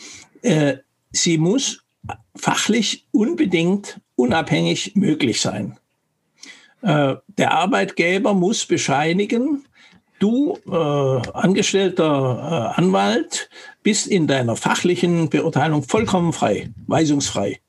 [0.42, 0.76] äh,
[1.10, 1.82] sie muss
[2.36, 5.78] fachlich unbedingt unabhängig möglich sein.
[6.82, 9.66] Äh, der Arbeitgeber muss bescheinigen,
[10.18, 13.50] du äh, angestellter äh, Anwalt
[13.82, 17.60] bist in deiner fachlichen Beurteilung vollkommen frei, weisungsfrei.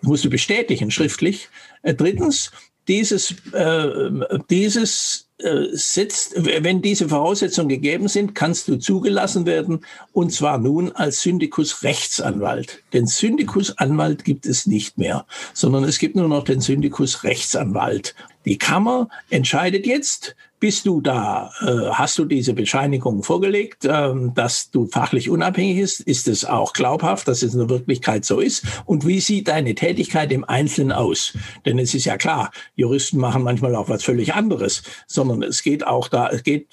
[0.00, 1.48] Das musst du bestätigen schriftlich.
[1.82, 2.52] Äh, drittens,
[2.88, 4.10] dieses, äh,
[4.50, 10.92] dieses äh, setzt, wenn diese Voraussetzungen gegeben sind, kannst du zugelassen werden und zwar nun
[10.92, 12.82] als Syndikus Rechtsanwalt.
[12.92, 18.14] Den Syndikus Anwalt gibt es nicht mehr, sondern es gibt nur noch den Syndikus Rechtsanwalt.
[18.44, 21.50] Die Kammer entscheidet jetzt, bist du da?
[21.60, 26.00] Äh, hast du diese Bescheinigung vorgelegt, äh, dass du fachlich unabhängig bist?
[26.00, 28.64] Ist es auch glaubhaft, dass es in der Wirklichkeit so ist?
[28.84, 31.32] Und wie sieht deine Tätigkeit im Einzelnen aus?
[31.64, 35.86] Denn es ist ja klar, Juristen machen manchmal auch was völlig anderes, sondern es geht
[35.86, 36.68] auch da, es geht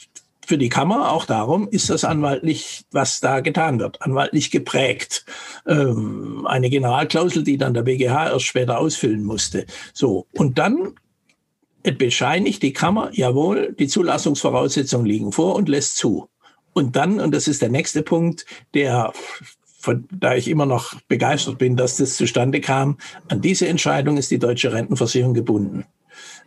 [0.45, 5.25] für die Kammer auch darum, ist das anwaltlich, was da getan wird, anwaltlich geprägt.
[5.65, 9.65] Ähm, eine Generalklausel, die dann der BGH erst später ausfüllen musste.
[9.93, 10.25] So.
[10.31, 10.93] Und dann
[11.91, 16.29] bescheinigt die Kammer, jawohl, die Zulassungsvoraussetzungen liegen vor und lässt zu.
[16.73, 19.13] Und dann, und das ist der nächste Punkt, der,
[19.79, 22.97] von, da ich immer noch begeistert bin, dass das zustande kam,
[23.29, 25.85] an diese Entscheidung ist die deutsche Rentenversicherung gebunden.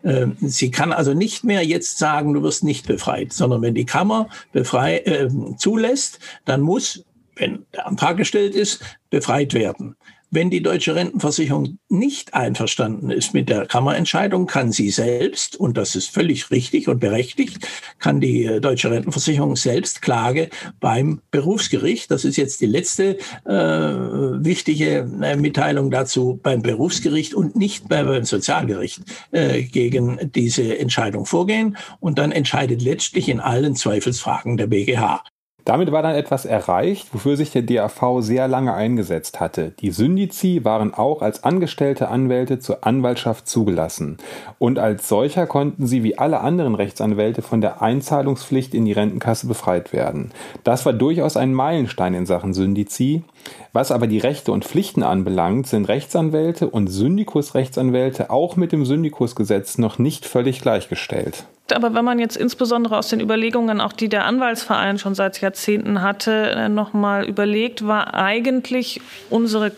[0.05, 3.87] Ähm, sie kann also nicht mehr jetzt sagen, du wirst nicht befreit, sondern wenn die
[3.87, 7.05] Kammer befrei, äh, zulässt, dann muss,
[7.37, 9.96] wenn der Antrag gestellt ist, befreit werden.
[10.33, 15.97] Wenn die deutsche Rentenversicherung nicht einverstanden ist mit der Kammerentscheidung, kann sie selbst, und das
[15.97, 17.66] ist völlig richtig und berechtigt,
[17.99, 23.53] kann die äh, deutsche Rentenversicherung selbst Klage beim Berufsgericht, das ist jetzt die letzte äh,
[23.53, 31.77] wichtige äh, Mitteilung dazu, beim Berufsgericht und nicht beim Sozialgericht äh, gegen diese Entscheidung vorgehen.
[31.99, 35.25] Und dann entscheidet letztlich in allen Zweifelsfragen der BGH.
[35.64, 39.73] Damit war dann etwas erreicht, wofür sich der DAV sehr lange eingesetzt hatte.
[39.81, 44.18] Die Syndizi waren auch als angestellte Anwälte zur Anwaltschaft zugelassen.
[44.59, 49.46] Und als solcher konnten sie wie alle anderen Rechtsanwälte von der Einzahlungspflicht in die Rentenkasse
[49.46, 50.33] befreit werden.
[50.64, 53.25] Das war durchaus ein Meilenstein in Sachen Syndizi.
[53.72, 59.79] Was aber die Rechte und Pflichten anbelangt, sind Rechtsanwälte und Syndikusrechtsanwälte auch mit dem Syndikusgesetz
[59.79, 61.44] noch nicht völlig gleichgestellt.
[61.72, 66.03] Aber wenn man jetzt insbesondere aus den Überlegungen, auch die der Anwaltsverein schon seit Jahrzehnten
[66.03, 69.00] hatte, äh, nochmal überlegt, war eigentlich
[69.31, 69.72] unsere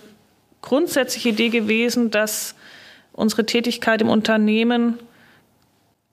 [0.62, 2.54] grundsätzliche Idee gewesen, dass
[3.12, 4.98] unsere Tätigkeit im Unternehmen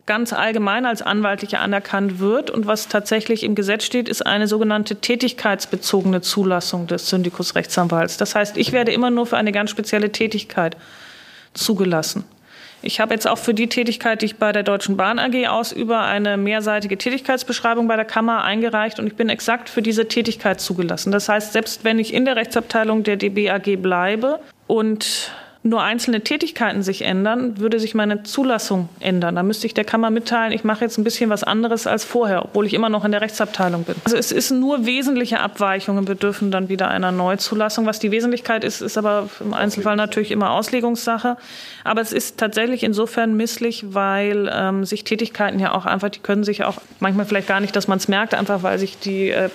[0.09, 2.49] ganz allgemein als anwaltliche anerkannt wird.
[2.49, 8.17] Und was tatsächlich im Gesetz steht, ist eine sogenannte tätigkeitsbezogene Zulassung des Syndikusrechtsanwalts.
[8.17, 10.75] Das heißt, ich werde immer nur für eine ganz spezielle Tätigkeit
[11.53, 12.23] zugelassen.
[12.81, 15.99] Ich habe jetzt auch für die Tätigkeit, die ich bei der Deutschen Bahn AG ausübe,
[15.99, 21.11] eine mehrseitige Tätigkeitsbeschreibung bei der Kammer eingereicht und ich bin exakt für diese Tätigkeit zugelassen.
[21.11, 26.21] Das heißt, selbst wenn ich in der Rechtsabteilung der DB AG bleibe und nur einzelne
[26.21, 29.35] Tätigkeiten sich ändern, würde sich meine Zulassung ändern.
[29.35, 32.45] Da müsste ich der Kammer mitteilen, ich mache jetzt ein bisschen was anderes als vorher,
[32.45, 33.95] obwohl ich immer noch in der Rechtsabteilung bin.
[34.05, 37.85] Also es ist nur wesentliche Abweichungen bedürfen dann wieder einer Neuzulassung.
[37.85, 41.35] Was die Wesentlichkeit ist, ist aber im Einzelfall natürlich immer Auslegungssache.
[41.83, 46.45] Aber es ist tatsächlich insofern misslich, weil ähm, sich Tätigkeiten ja auch einfach, die können
[46.45, 49.49] sich auch manchmal vielleicht gar nicht, dass man es merkt, einfach weil sich die äh,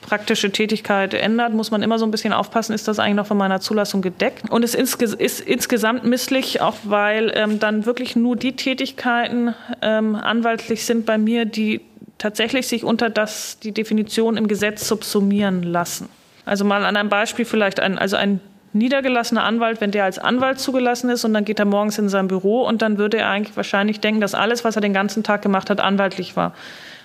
[0.00, 3.36] praktische Tätigkeit ändert, muss man immer so ein bisschen aufpassen, ist das eigentlich noch von
[3.36, 4.50] meiner Zulassung gedeckt.
[4.50, 10.84] Und es ist insgesamt misslich, auch weil ähm, dann wirklich nur die Tätigkeiten ähm, anwaltlich
[10.84, 11.80] sind bei mir, die
[12.18, 16.08] tatsächlich sich unter das, die Definition im Gesetz subsumieren lassen.
[16.44, 18.40] Also mal an einem Beispiel vielleicht ein, also ein
[18.72, 22.28] niedergelassener Anwalt, wenn der als Anwalt zugelassen ist und dann geht er morgens in sein
[22.28, 25.42] Büro und dann würde er eigentlich wahrscheinlich denken, dass alles, was er den ganzen Tag
[25.42, 26.54] gemacht hat, anwaltlich war.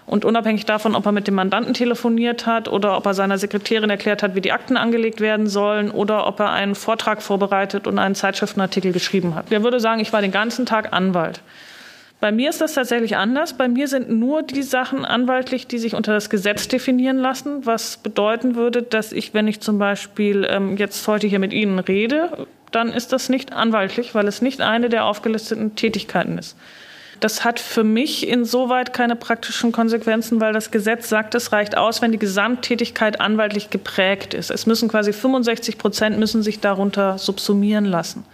[0.06, 3.90] Und unabhängig davon, ob er mit dem Mandanten telefoniert hat oder ob er seiner Sekretärin
[3.90, 7.98] erklärt hat, wie die Akten angelegt werden sollen oder ob er einen Vortrag vorbereitet und
[7.98, 9.50] einen Zeitschriftenartikel geschrieben hat.
[9.50, 11.42] Der würde sagen, ich war den ganzen Tag Anwalt.
[12.22, 13.54] Bei mir ist das tatsächlich anders.
[13.54, 17.98] Bei mir sind nur die Sachen anwaltlich, die sich unter das Gesetz definieren lassen, was
[17.98, 22.48] bedeuten würde, dass ich, wenn ich zum Beispiel ähm, jetzt heute hier mit Ihnen rede,
[22.72, 26.58] dann ist das nicht anwaltlich, weil es nicht eine der aufgelisteten Tätigkeiten ist.
[27.20, 32.02] Das hat für mich insoweit keine praktischen Konsequenzen, weil das Gesetz sagt, es reicht aus,
[32.02, 34.52] wenn die Gesamttätigkeit anwaltlich geprägt ist.
[34.52, 38.26] Es müssen quasi 65 Prozent müssen sich darunter subsumieren lassen.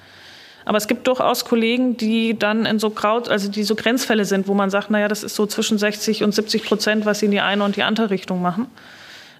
[0.66, 4.48] Aber es gibt durchaus Kollegen, die dann in so Kraut, also die so Grenzfälle sind,
[4.48, 7.32] wo man sagt, naja, das ist so zwischen 60 und 70 Prozent, was sie in
[7.32, 8.68] die eine und die andere Richtung machen.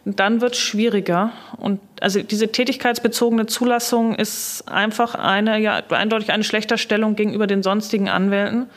[0.04, 1.32] dann wird es schwieriger.
[1.58, 7.62] Und also diese tätigkeitsbezogene Zulassung ist einfach eine, ja, eindeutig eine schlechter Stellung gegenüber den
[7.62, 8.68] sonstigen Anwälten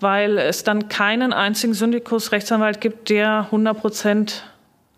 [0.00, 4.44] weil es dann keinen einzigen Syndikus Rechtsanwalt gibt, der 100 Prozent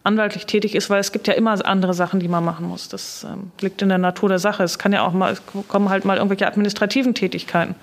[0.04, 2.88] anwaltlich tätig ist, weil es gibt ja immer andere Sachen, die man machen muss.
[2.88, 4.62] Das ähm, liegt in der Natur der Sache.
[4.62, 5.36] Es kann ja auch mal,
[5.68, 7.74] kommen halt mal irgendwelche administrativen Tätigkeiten.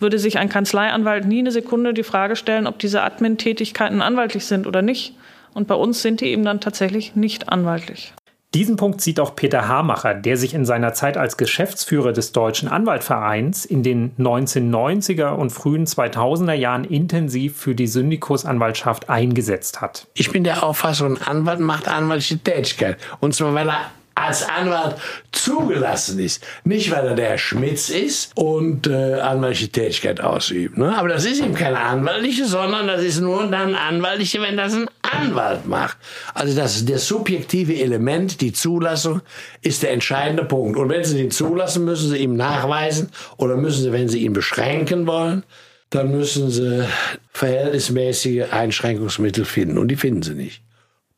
[0.00, 4.66] Würde sich ein Kanzleianwalt nie eine Sekunde die Frage stellen, ob diese Admin-Tätigkeiten anwaltlich sind
[4.66, 5.14] oder nicht.
[5.54, 8.12] Und bei uns sind die eben dann tatsächlich nicht anwaltlich.
[8.54, 12.68] Diesen Punkt sieht auch Peter Hamacher, der sich in seiner Zeit als Geschäftsführer des Deutschen
[12.68, 20.06] Anwaltvereins in den 1990er und frühen 2000er Jahren intensiv für die Syndikusanwaltschaft eingesetzt hat.
[20.14, 22.96] Ich bin der Auffassung, Anwalt macht anwaltliche Tätigkeit.
[23.18, 24.96] Und zwar, weil er als Anwalt
[25.32, 26.44] zugelassen ist.
[26.64, 30.78] Nicht, weil er der Schmitz ist und äh, anwaltliche Tätigkeit ausübt.
[30.78, 30.96] Ne?
[30.96, 34.88] Aber das ist eben keine anwaltliche, sondern das ist nur dann anwaltliche, wenn das ein
[35.02, 35.96] Anwalt macht.
[36.32, 39.20] Also das, das subjektive Element, die Zulassung,
[39.62, 40.78] ist der entscheidende Punkt.
[40.78, 44.32] Und wenn Sie ihn zulassen, müssen Sie ihm nachweisen oder müssen Sie, wenn Sie ihn
[44.32, 45.42] beschränken wollen,
[45.90, 46.86] dann müssen Sie
[47.32, 49.78] verhältnismäßige Einschränkungsmittel finden.
[49.78, 50.62] Und die finden Sie nicht.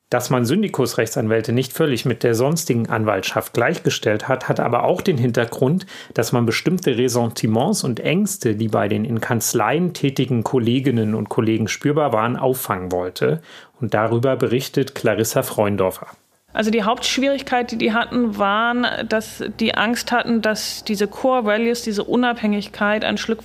[0.09, 5.19] Dass man Syndikusrechtsanwälte nicht völlig mit der sonstigen Anwaltschaft gleichgestellt hat, hat aber auch den
[5.19, 11.29] Hintergrund, dass man bestimmte Ressentiments und Ängste, die bei den in Kanzleien tätigen Kolleginnen und
[11.29, 13.43] Kollegen spürbar waren, auffangen wollte.
[13.81, 16.07] Und darüber berichtet Clarissa Freundorfer.
[16.53, 21.83] Also die Hauptschwierigkeit, die die hatten, waren, dass die Angst hatten, dass diese Core Values,
[21.83, 23.45] diese Unabhängigkeit ein Stück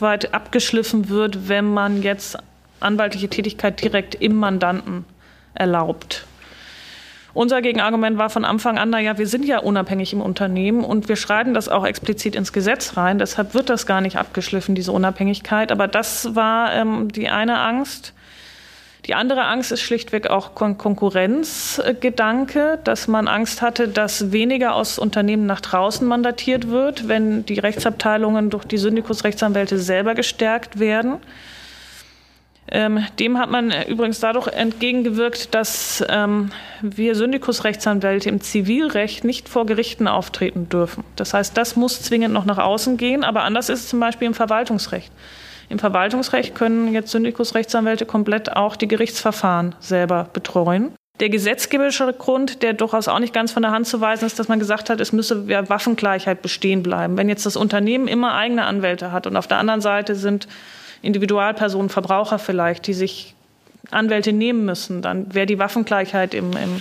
[0.00, 2.38] weit abgeschliffen wird, wenn man jetzt
[2.80, 5.04] anwaltliche Tätigkeit direkt im Mandanten
[5.58, 6.24] erlaubt.
[7.34, 11.16] Unser Gegenargument war von Anfang an, naja, wir sind ja unabhängig im Unternehmen und wir
[11.16, 13.18] schreiben das auch explizit ins Gesetz rein.
[13.18, 15.70] Deshalb wird das gar nicht abgeschliffen, diese Unabhängigkeit.
[15.70, 18.14] Aber das war ähm, die eine Angst.
[19.06, 24.98] Die andere Angst ist schlichtweg auch Kon Konkurrenzgedanke, dass man Angst hatte, dass weniger aus
[24.98, 31.18] Unternehmen nach draußen mandatiert wird, wenn die Rechtsabteilungen durch die Syndikusrechtsanwälte selber gestärkt werden.
[32.70, 36.50] Ähm, dem hat man übrigens dadurch entgegengewirkt, dass ähm,
[36.82, 41.04] wir Syndikusrechtsanwälte im Zivilrecht nicht vor Gerichten auftreten dürfen.
[41.16, 44.26] Das heißt, das muss zwingend noch nach außen gehen, aber anders ist es zum Beispiel
[44.26, 45.10] im Verwaltungsrecht.
[45.70, 50.92] Im Verwaltungsrecht können jetzt Syndikusrechtsanwälte komplett auch die Gerichtsverfahren selber betreuen.
[51.20, 54.48] Der gesetzgeberische Grund, der durchaus auch nicht ganz von der Hand zu weisen ist, dass
[54.48, 57.16] man gesagt hat, es müsse ja Waffengleichheit bestehen bleiben.
[57.16, 60.46] Wenn jetzt das Unternehmen immer eigene Anwälte hat und auf der anderen Seite sind
[61.02, 63.34] Individualpersonen, Verbraucher vielleicht, die sich
[63.90, 66.80] Anwälte nehmen müssen, dann wäre die Waffengleichheit im, im,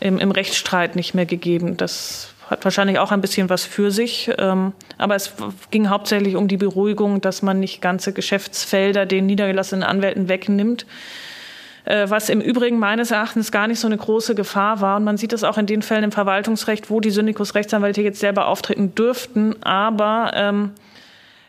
[0.00, 1.76] im, im, Rechtsstreit nicht mehr gegeben.
[1.76, 4.30] Das hat wahrscheinlich auch ein bisschen was für sich.
[4.38, 5.32] Ähm, aber es
[5.70, 10.86] ging hauptsächlich um die Beruhigung, dass man nicht ganze Geschäftsfelder den niedergelassenen Anwälten wegnimmt.
[11.84, 14.96] Äh, was im Übrigen meines Erachtens gar nicht so eine große Gefahr war.
[14.96, 18.48] Und man sieht das auch in den Fällen im Verwaltungsrecht, wo die Syndikus-Rechtsanwälte jetzt selber
[18.48, 19.62] auftreten dürften.
[19.62, 20.72] Aber ähm,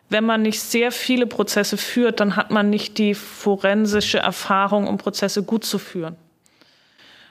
[0.09, 4.97] wenn man nicht sehr viele Prozesse führt, dann hat man nicht die forensische Erfahrung, um
[4.97, 6.15] Prozesse gut zu führen.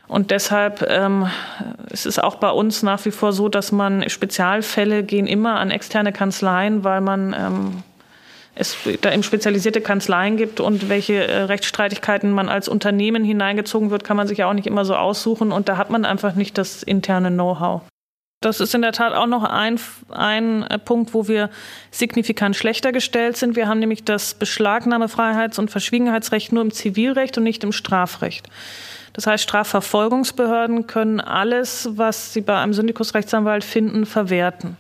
[0.09, 1.27] Und deshalb ähm,
[1.91, 5.71] ist es auch bei uns nach wie vor so, dass man Spezialfälle gehen immer an
[5.71, 7.83] externe Kanzleien, weil man ähm,
[8.55, 14.05] es da eben spezialisierte Kanzleien gibt und welche äh, Rechtsstreitigkeiten man als Unternehmen hineingezogen wird,
[14.05, 16.57] kann man sich ja auch nicht immer so aussuchen und da hat man einfach nicht
[16.57, 17.83] das interne Know-how.
[18.41, 21.49] Das ist in der Tat auch noch ein, ein äh, Punkt, wo wir
[21.91, 23.57] signifikant schlechter gestellt sind.
[23.57, 28.49] Wir haben nämlich das Beschlagnahmefreiheits- und Verschwiegenheitsrecht nur im Zivilrecht und nicht im Strafrecht.
[29.15, 34.77] Das heißt, Strafverfolgungsbehörden können alles, was sie bei einem Syndikusrechtsanwalt finden, verwerten.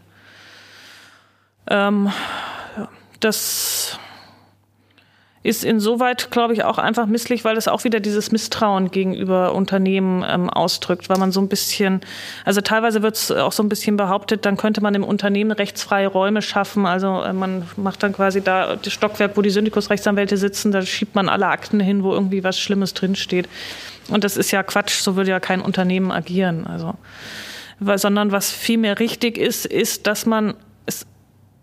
[1.69, 2.13] Ähm,
[3.21, 3.99] das
[5.47, 10.25] ist insoweit, glaube ich, auch einfach misslich, weil es auch wieder dieses Misstrauen gegenüber Unternehmen
[10.29, 12.01] ähm, ausdrückt, weil man so ein bisschen,
[12.45, 16.09] also teilweise wird es auch so ein bisschen behauptet, dann könnte man im Unternehmen rechtsfreie
[16.09, 16.85] Räume schaffen.
[16.85, 21.15] Also äh, man macht dann quasi da das Stockwerk, wo die Syndikusrechtsanwälte sitzen, da schiebt
[21.15, 23.49] man alle Akten hin, wo irgendwie was Schlimmes drinsteht.
[24.09, 26.67] Und das ist ja Quatsch, so würde ja kein Unternehmen agieren.
[26.67, 26.95] Also,
[27.79, 30.55] sondern was vielmehr richtig ist, ist, dass man
[30.87, 31.07] es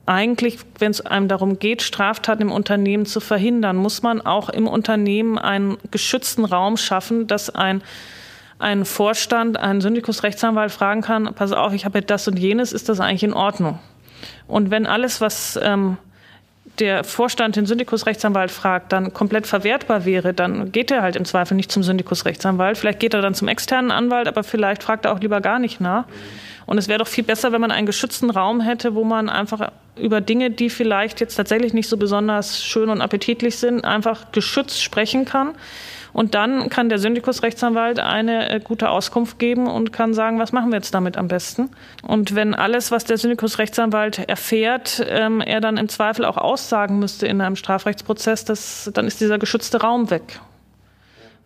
[0.06, 4.68] eigentlich, wenn es einem darum geht, Straftaten im Unternehmen zu verhindern, muss man auch im
[4.68, 7.82] Unternehmen einen geschützten Raum schaffen, dass ein
[8.60, 12.88] ein Vorstand, ein Syndikusrechtsanwalt fragen kann, pass auf, ich habe jetzt das und jenes, ist
[12.88, 13.80] das eigentlich in Ordnung?
[14.48, 15.98] Und wenn alles, was ähm,
[16.80, 21.56] der Vorstand den Syndikusrechtsanwalt fragt, dann komplett verwertbar wäre, dann geht er halt im Zweifel
[21.56, 22.78] nicht zum Syndikusrechtsanwalt.
[22.78, 25.82] Vielleicht geht er dann zum externen Anwalt, aber vielleicht fragt er auch lieber gar nicht
[25.82, 26.06] nach.
[26.66, 29.72] Und es wäre doch viel besser, wenn man einen geschützten Raum hätte, wo man einfach
[29.96, 34.82] über Dinge, die vielleicht jetzt tatsächlich nicht so besonders schön und appetitlich sind, einfach geschützt
[34.82, 35.54] sprechen kann.
[36.14, 40.70] Und dann kann der Syndikusrechtsanwalt eine äh, gute Auskunft geben und kann sagen, was machen
[40.70, 41.70] wir jetzt damit am besten.
[42.04, 47.26] Und wenn alles, was der Syndikusrechtsanwalt erfährt, ähm, er dann im Zweifel auch aussagen müsste
[47.26, 50.40] in einem Strafrechtsprozess, das, dann ist dieser geschützte Raum weg.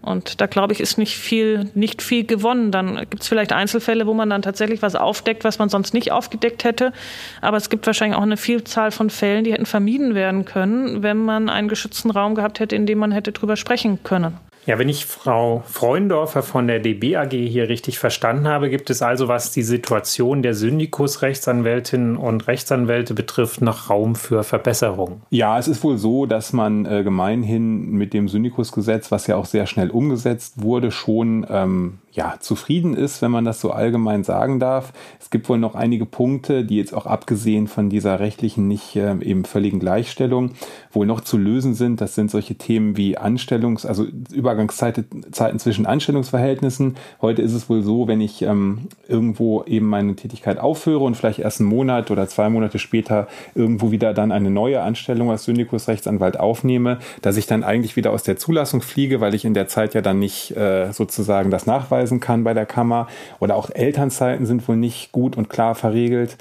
[0.07, 2.71] Und da glaube ich, ist nicht viel, nicht viel gewonnen.
[2.71, 6.11] Dann gibt es vielleicht Einzelfälle, wo man dann tatsächlich was aufdeckt, was man sonst nicht
[6.11, 6.93] aufgedeckt hätte.
[7.41, 11.17] Aber es gibt wahrscheinlich auch eine Vielzahl von Fällen, die hätten vermieden werden können, wenn
[11.17, 14.37] man einen geschützten Raum gehabt hätte, in dem man hätte drüber sprechen können.
[14.67, 19.01] Ja, wenn ich Frau Freundorfer von der DB AG hier richtig verstanden habe, gibt es
[19.01, 25.21] also, was die Situation der Syndikus-Rechtsanwältinnen und Rechtsanwälte betrifft, noch Raum für Verbesserung.
[25.29, 29.45] Ja, es ist wohl so, dass man äh, gemeinhin mit dem Syndikusgesetz, was ja auch
[29.45, 34.59] sehr schnell umgesetzt wurde, schon ähm, ja, zufrieden ist, wenn man das so allgemein sagen
[34.59, 34.91] darf.
[35.19, 39.11] Es gibt wohl noch einige Punkte, die jetzt auch abgesehen von dieser rechtlichen nicht äh,
[39.21, 40.53] eben völligen Gleichstellung
[40.91, 42.01] wohl noch zu lösen sind.
[42.01, 44.03] Das sind solche Themen wie Anstellungs-, also
[44.33, 46.95] Übergangszeiten zwischen Anstellungsverhältnissen.
[47.21, 51.37] Heute ist es wohl so, wenn ich ähm, irgendwo eben meine Tätigkeit aufhöre und vielleicht
[51.37, 56.39] erst einen Monat oder zwei Monate später irgendwo wieder dann eine neue Anstellung als Syndikusrechtsanwalt
[56.39, 59.93] aufnehme, dass ich dann eigentlich wieder aus der Zulassung fliege, weil ich in der Zeit
[59.93, 63.07] ja dann nicht äh, sozusagen das nachweise nachweisen kann bei der Kammer.
[63.39, 66.37] Oder auch Elternzeiten sind wohl nicht gut und klar verregelt.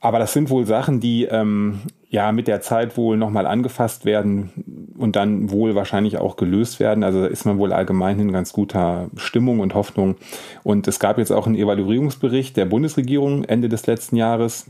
[0.00, 4.94] Aber das sind wohl Sachen, die ähm, ja mit der Zeit wohl nochmal angefasst werden
[4.96, 7.04] und dann wohl wahrscheinlich auch gelöst werden.
[7.04, 10.16] Also da ist man wohl allgemein in ganz guter Stimmung und Hoffnung.
[10.62, 14.66] Und es gab jetzt auch einen Evaluierungsbericht der Bundesregierung Ende des letzten Jahres.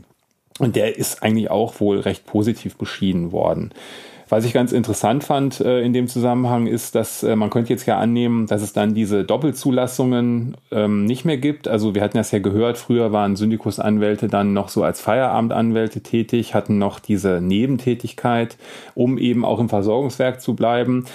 [0.59, 3.71] Und der ist eigentlich auch wohl recht positiv beschieden worden.
[4.31, 7.85] Was ich ganz interessant fand äh, in dem Zusammenhang ist, dass äh, man könnte jetzt
[7.85, 11.67] ja annehmen, dass es dann diese Doppelzulassungen ähm, nicht mehr gibt.
[11.67, 16.55] Also wir hatten das ja gehört, früher waren Syndikusanwälte dann noch so als Feierabendanwälte tätig,
[16.55, 18.55] hatten noch diese Nebentätigkeit,
[18.95, 21.07] um eben auch im Versorgungswerk zu bleiben.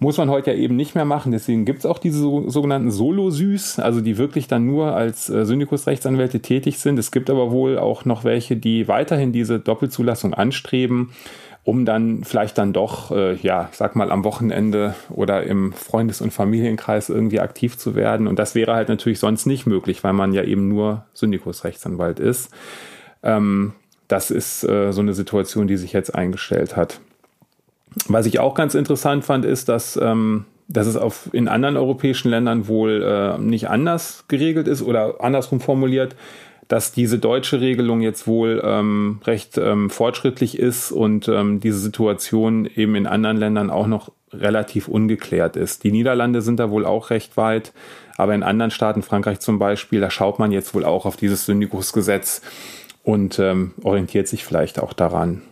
[0.00, 1.30] Muss man heute ja eben nicht mehr machen.
[1.30, 6.40] Deswegen gibt es auch diese sogenannten Solo-Süß, also die wirklich dann nur als äh, Syndikusrechtsanwälte
[6.40, 6.98] tätig sind.
[6.98, 11.10] Es gibt aber wohl auch noch welche, die weiterhin diese Doppelzulassung anstreben
[11.64, 16.20] um dann vielleicht dann doch, äh, ja, ich sag mal, am Wochenende oder im Freundes-
[16.20, 18.26] und Familienkreis irgendwie aktiv zu werden.
[18.26, 22.50] Und das wäre halt natürlich sonst nicht möglich, weil man ja eben nur Syndikusrechtsanwalt ist.
[23.22, 23.72] Ähm,
[24.08, 27.00] das ist äh, so eine Situation, die sich jetzt eingestellt hat.
[28.08, 32.28] Was ich auch ganz interessant fand, ist, dass, ähm, dass es auf, in anderen europäischen
[32.28, 36.14] Ländern wohl äh, nicht anders geregelt ist oder andersrum formuliert
[36.68, 42.66] dass diese deutsche Regelung jetzt wohl ähm, recht ähm, fortschrittlich ist und ähm, diese Situation
[42.74, 45.84] eben in anderen Ländern auch noch relativ ungeklärt ist.
[45.84, 47.72] Die Niederlande sind da wohl auch recht weit,
[48.16, 51.46] aber in anderen Staaten, Frankreich zum Beispiel, da schaut man jetzt wohl auch auf dieses
[51.46, 52.42] Syndikusgesetz
[53.02, 55.42] und ähm, orientiert sich vielleicht auch daran.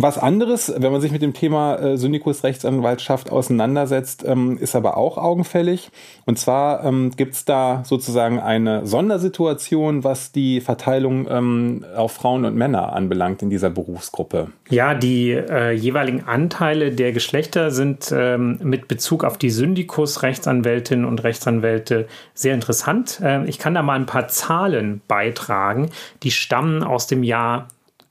[0.00, 4.96] Was anderes, wenn man sich mit dem Thema äh, Syndikus Rechtsanwaltschaft auseinandersetzt, ähm, ist aber
[4.96, 5.90] auch augenfällig.
[6.24, 12.44] Und zwar ähm, gibt es da sozusagen eine Sondersituation, was die Verteilung ähm, auf Frauen
[12.44, 14.52] und Männer anbelangt in dieser Berufsgruppe.
[14.70, 21.06] Ja, die äh, jeweiligen Anteile der Geschlechter sind ähm, mit Bezug auf die Syndikus Rechtsanwältinnen
[21.06, 23.20] und Rechtsanwälte sehr interessant.
[23.20, 25.90] Äh, ich kann da mal ein paar Zahlen beitragen,
[26.22, 27.66] die stammen aus dem Jahr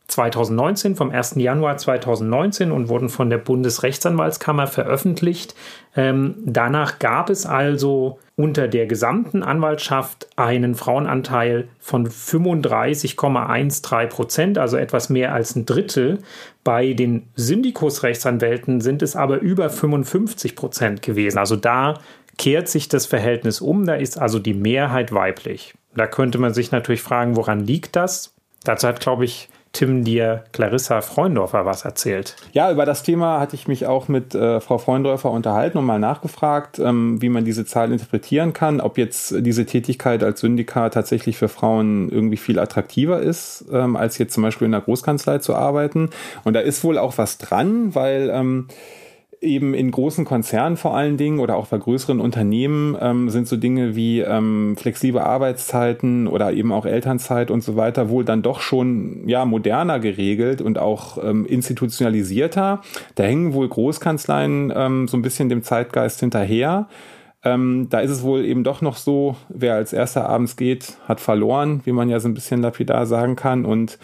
[0.07, 1.35] 2019, vom 1.
[1.35, 5.53] Januar 2019 und wurden von der Bundesrechtsanwaltskammer veröffentlicht.
[5.95, 14.77] Ähm, danach gab es also unter der gesamten Anwaltschaft einen Frauenanteil von 35,13 Prozent, also
[14.77, 16.19] etwas mehr als ein Drittel.
[16.63, 21.37] Bei den Syndikusrechtsanwälten sind es aber über 55 Prozent gewesen.
[21.37, 21.95] Also da
[22.37, 25.73] kehrt sich das Verhältnis um, da ist also die Mehrheit weiblich.
[25.95, 28.35] Da könnte man sich natürlich fragen, woran liegt das?
[28.63, 32.35] Dazu hat, glaube ich, Tim dir Clarissa Freundorfer was erzählt.
[32.51, 35.99] Ja, über das Thema hatte ich mich auch mit äh, Frau Freundorfer unterhalten und mal
[35.99, 41.37] nachgefragt, ähm, wie man diese Zahl interpretieren kann, ob jetzt diese Tätigkeit als Syndikat tatsächlich
[41.37, 45.53] für Frauen irgendwie viel attraktiver ist, ähm, als jetzt zum Beispiel in der Großkanzlei zu
[45.53, 46.09] arbeiten.
[46.43, 48.69] Und da ist wohl auch was dran, weil ähm,
[49.41, 53.57] eben in großen Konzernen vor allen Dingen oder auch bei größeren Unternehmen ähm, sind so
[53.57, 58.59] Dinge wie ähm, flexible Arbeitszeiten oder eben auch Elternzeit und so weiter wohl dann doch
[58.61, 62.81] schon ja moderner geregelt und auch ähm, institutionalisierter.
[63.15, 66.87] Da hängen wohl Großkanzleien ähm, so ein bisschen dem Zeitgeist hinterher.
[67.43, 71.21] Ähm, da ist es wohl eben doch noch so, wer als erster abends geht, hat
[71.21, 73.63] verloren, wie man ja so ein bisschen lapidar sagen kann.
[73.63, 73.99] Und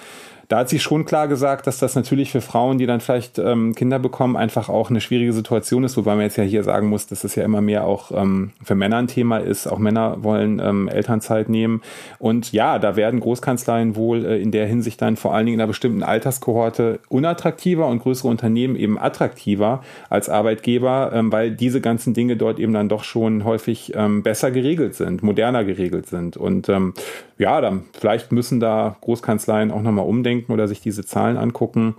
[0.53, 3.73] da hat sie schon klar gesagt, dass das natürlich für Frauen, die dann vielleicht ähm,
[3.73, 7.07] Kinder bekommen, einfach auch eine schwierige Situation ist, wobei man jetzt ja hier sagen muss,
[7.07, 9.65] dass es ja immer mehr auch ähm, für Männer ein Thema ist.
[9.65, 11.81] Auch Männer wollen ähm, Elternzeit nehmen.
[12.19, 15.61] Und ja, da werden Großkanzleien wohl äh, in der Hinsicht dann vor allen Dingen in
[15.61, 22.13] einer bestimmten Alterskohorte unattraktiver und größere Unternehmen eben attraktiver als Arbeitgeber, ähm, weil diese ganzen
[22.13, 26.37] Dinge dort eben dann doch schon häufig ähm, besser geregelt sind, moderner geregelt sind.
[26.37, 26.93] Und ähm,
[27.39, 31.95] ja, dann vielleicht müssen da Großkanzleien auch nochmal umdenken oder sich diese Zahlen angucken.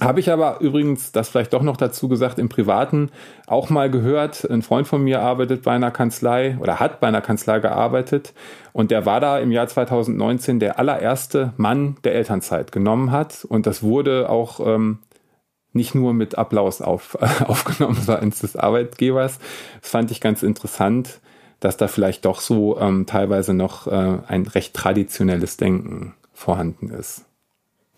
[0.00, 3.10] Habe ich aber übrigens, das vielleicht doch noch dazu gesagt, im Privaten
[3.46, 4.48] auch mal gehört.
[4.50, 8.34] Ein Freund von mir arbeitet bei einer Kanzlei oder hat bei einer Kanzlei gearbeitet
[8.72, 13.66] und der war da im Jahr 2019 der allererste Mann, der Elternzeit genommen hat und
[13.66, 14.98] das wurde auch ähm,
[15.72, 17.14] nicht nur mit Applaus auf,
[17.46, 19.38] aufgenommen seitens des Arbeitgebers.
[19.80, 21.20] Das fand ich ganz interessant,
[21.60, 27.25] dass da vielleicht doch so ähm, teilweise noch äh, ein recht traditionelles Denken vorhanden ist.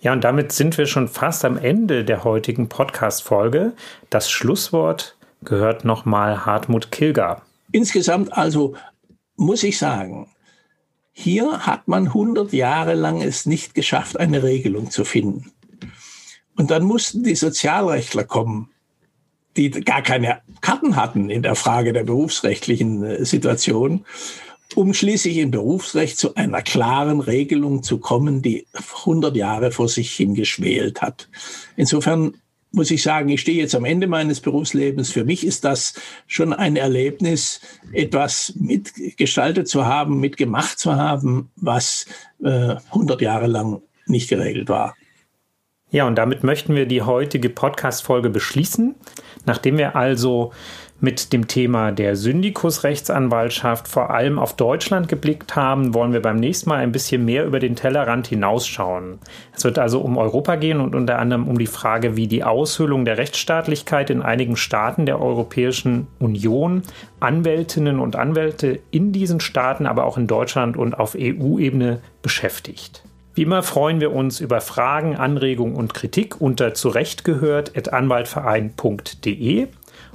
[0.00, 3.72] Ja, und damit sind wir schon fast am Ende der heutigen Podcast-Folge.
[4.10, 7.42] Das Schlusswort gehört nochmal Hartmut Kilger.
[7.72, 8.76] Insgesamt also
[9.36, 10.28] muss ich sagen,
[11.12, 15.50] hier hat man 100 Jahre lang es nicht geschafft, eine Regelung zu finden.
[16.56, 18.70] Und dann mussten die Sozialrechtler kommen,
[19.56, 24.04] die gar keine Karten hatten in der Frage der berufsrechtlichen äh, Situation
[24.74, 28.66] um schließlich im Berufsrecht zu einer klaren Regelung zu kommen, die
[28.98, 31.28] 100 Jahre vor sich hingeschwelt hat.
[31.76, 32.34] Insofern
[32.70, 35.10] muss ich sagen, ich stehe jetzt am Ende meines Berufslebens.
[35.10, 35.94] Für mich ist das
[36.26, 37.60] schon ein Erlebnis,
[37.92, 42.06] etwas mitgestaltet zu haben, mitgemacht zu haben, was
[42.42, 44.94] äh, 100 Jahre lang nicht geregelt war.
[45.90, 48.94] Ja, und damit möchten wir die heutige Podcast-Folge beschließen.
[49.46, 50.52] Nachdem wir also
[51.00, 56.70] mit dem Thema der Syndikusrechtsanwaltschaft vor allem auf Deutschland geblickt haben, wollen wir beim nächsten
[56.70, 59.20] Mal ein bisschen mehr über den Tellerrand hinausschauen.
[59.54, 63.04] Es wird also um Europa gehen und unter anderem um die Frage, wie die Aushöhlung
[63.04, 66.82] der Rechtsstaatlichkeit in einigen Staaten der Europäischen Union
[67.20, 73.04] Anwältinnen und Anwälte in diesen Staaten, aber auch in Deutschland und auf EU-Ebene beschäftigt.
[73.34, 79.68] Wie immer freuen wir uns über Fragen, Anregungen und Kritik unter zurechtgehört.anwaltverein.de.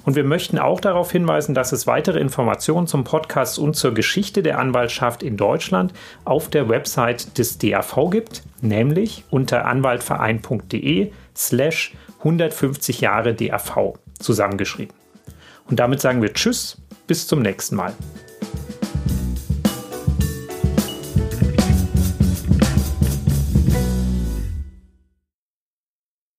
[0.06, 4.44] Und wir möchten auch darauf hinweisen, dass es weitere Informationen zum Podcast und zur Geschichte
[4.44, 5.94] der Anwaltschaft in Deutschland
[6.26, 14.96] auf der Website des DAV gibt, nämlich unter anwaltverein.de slash 150 Jahre DAV zusammengeschrieben.
[15.70, 16.78] Und damit sagen wir Tschüss,
[17.08, 17.94] bis zum nächsten Mal.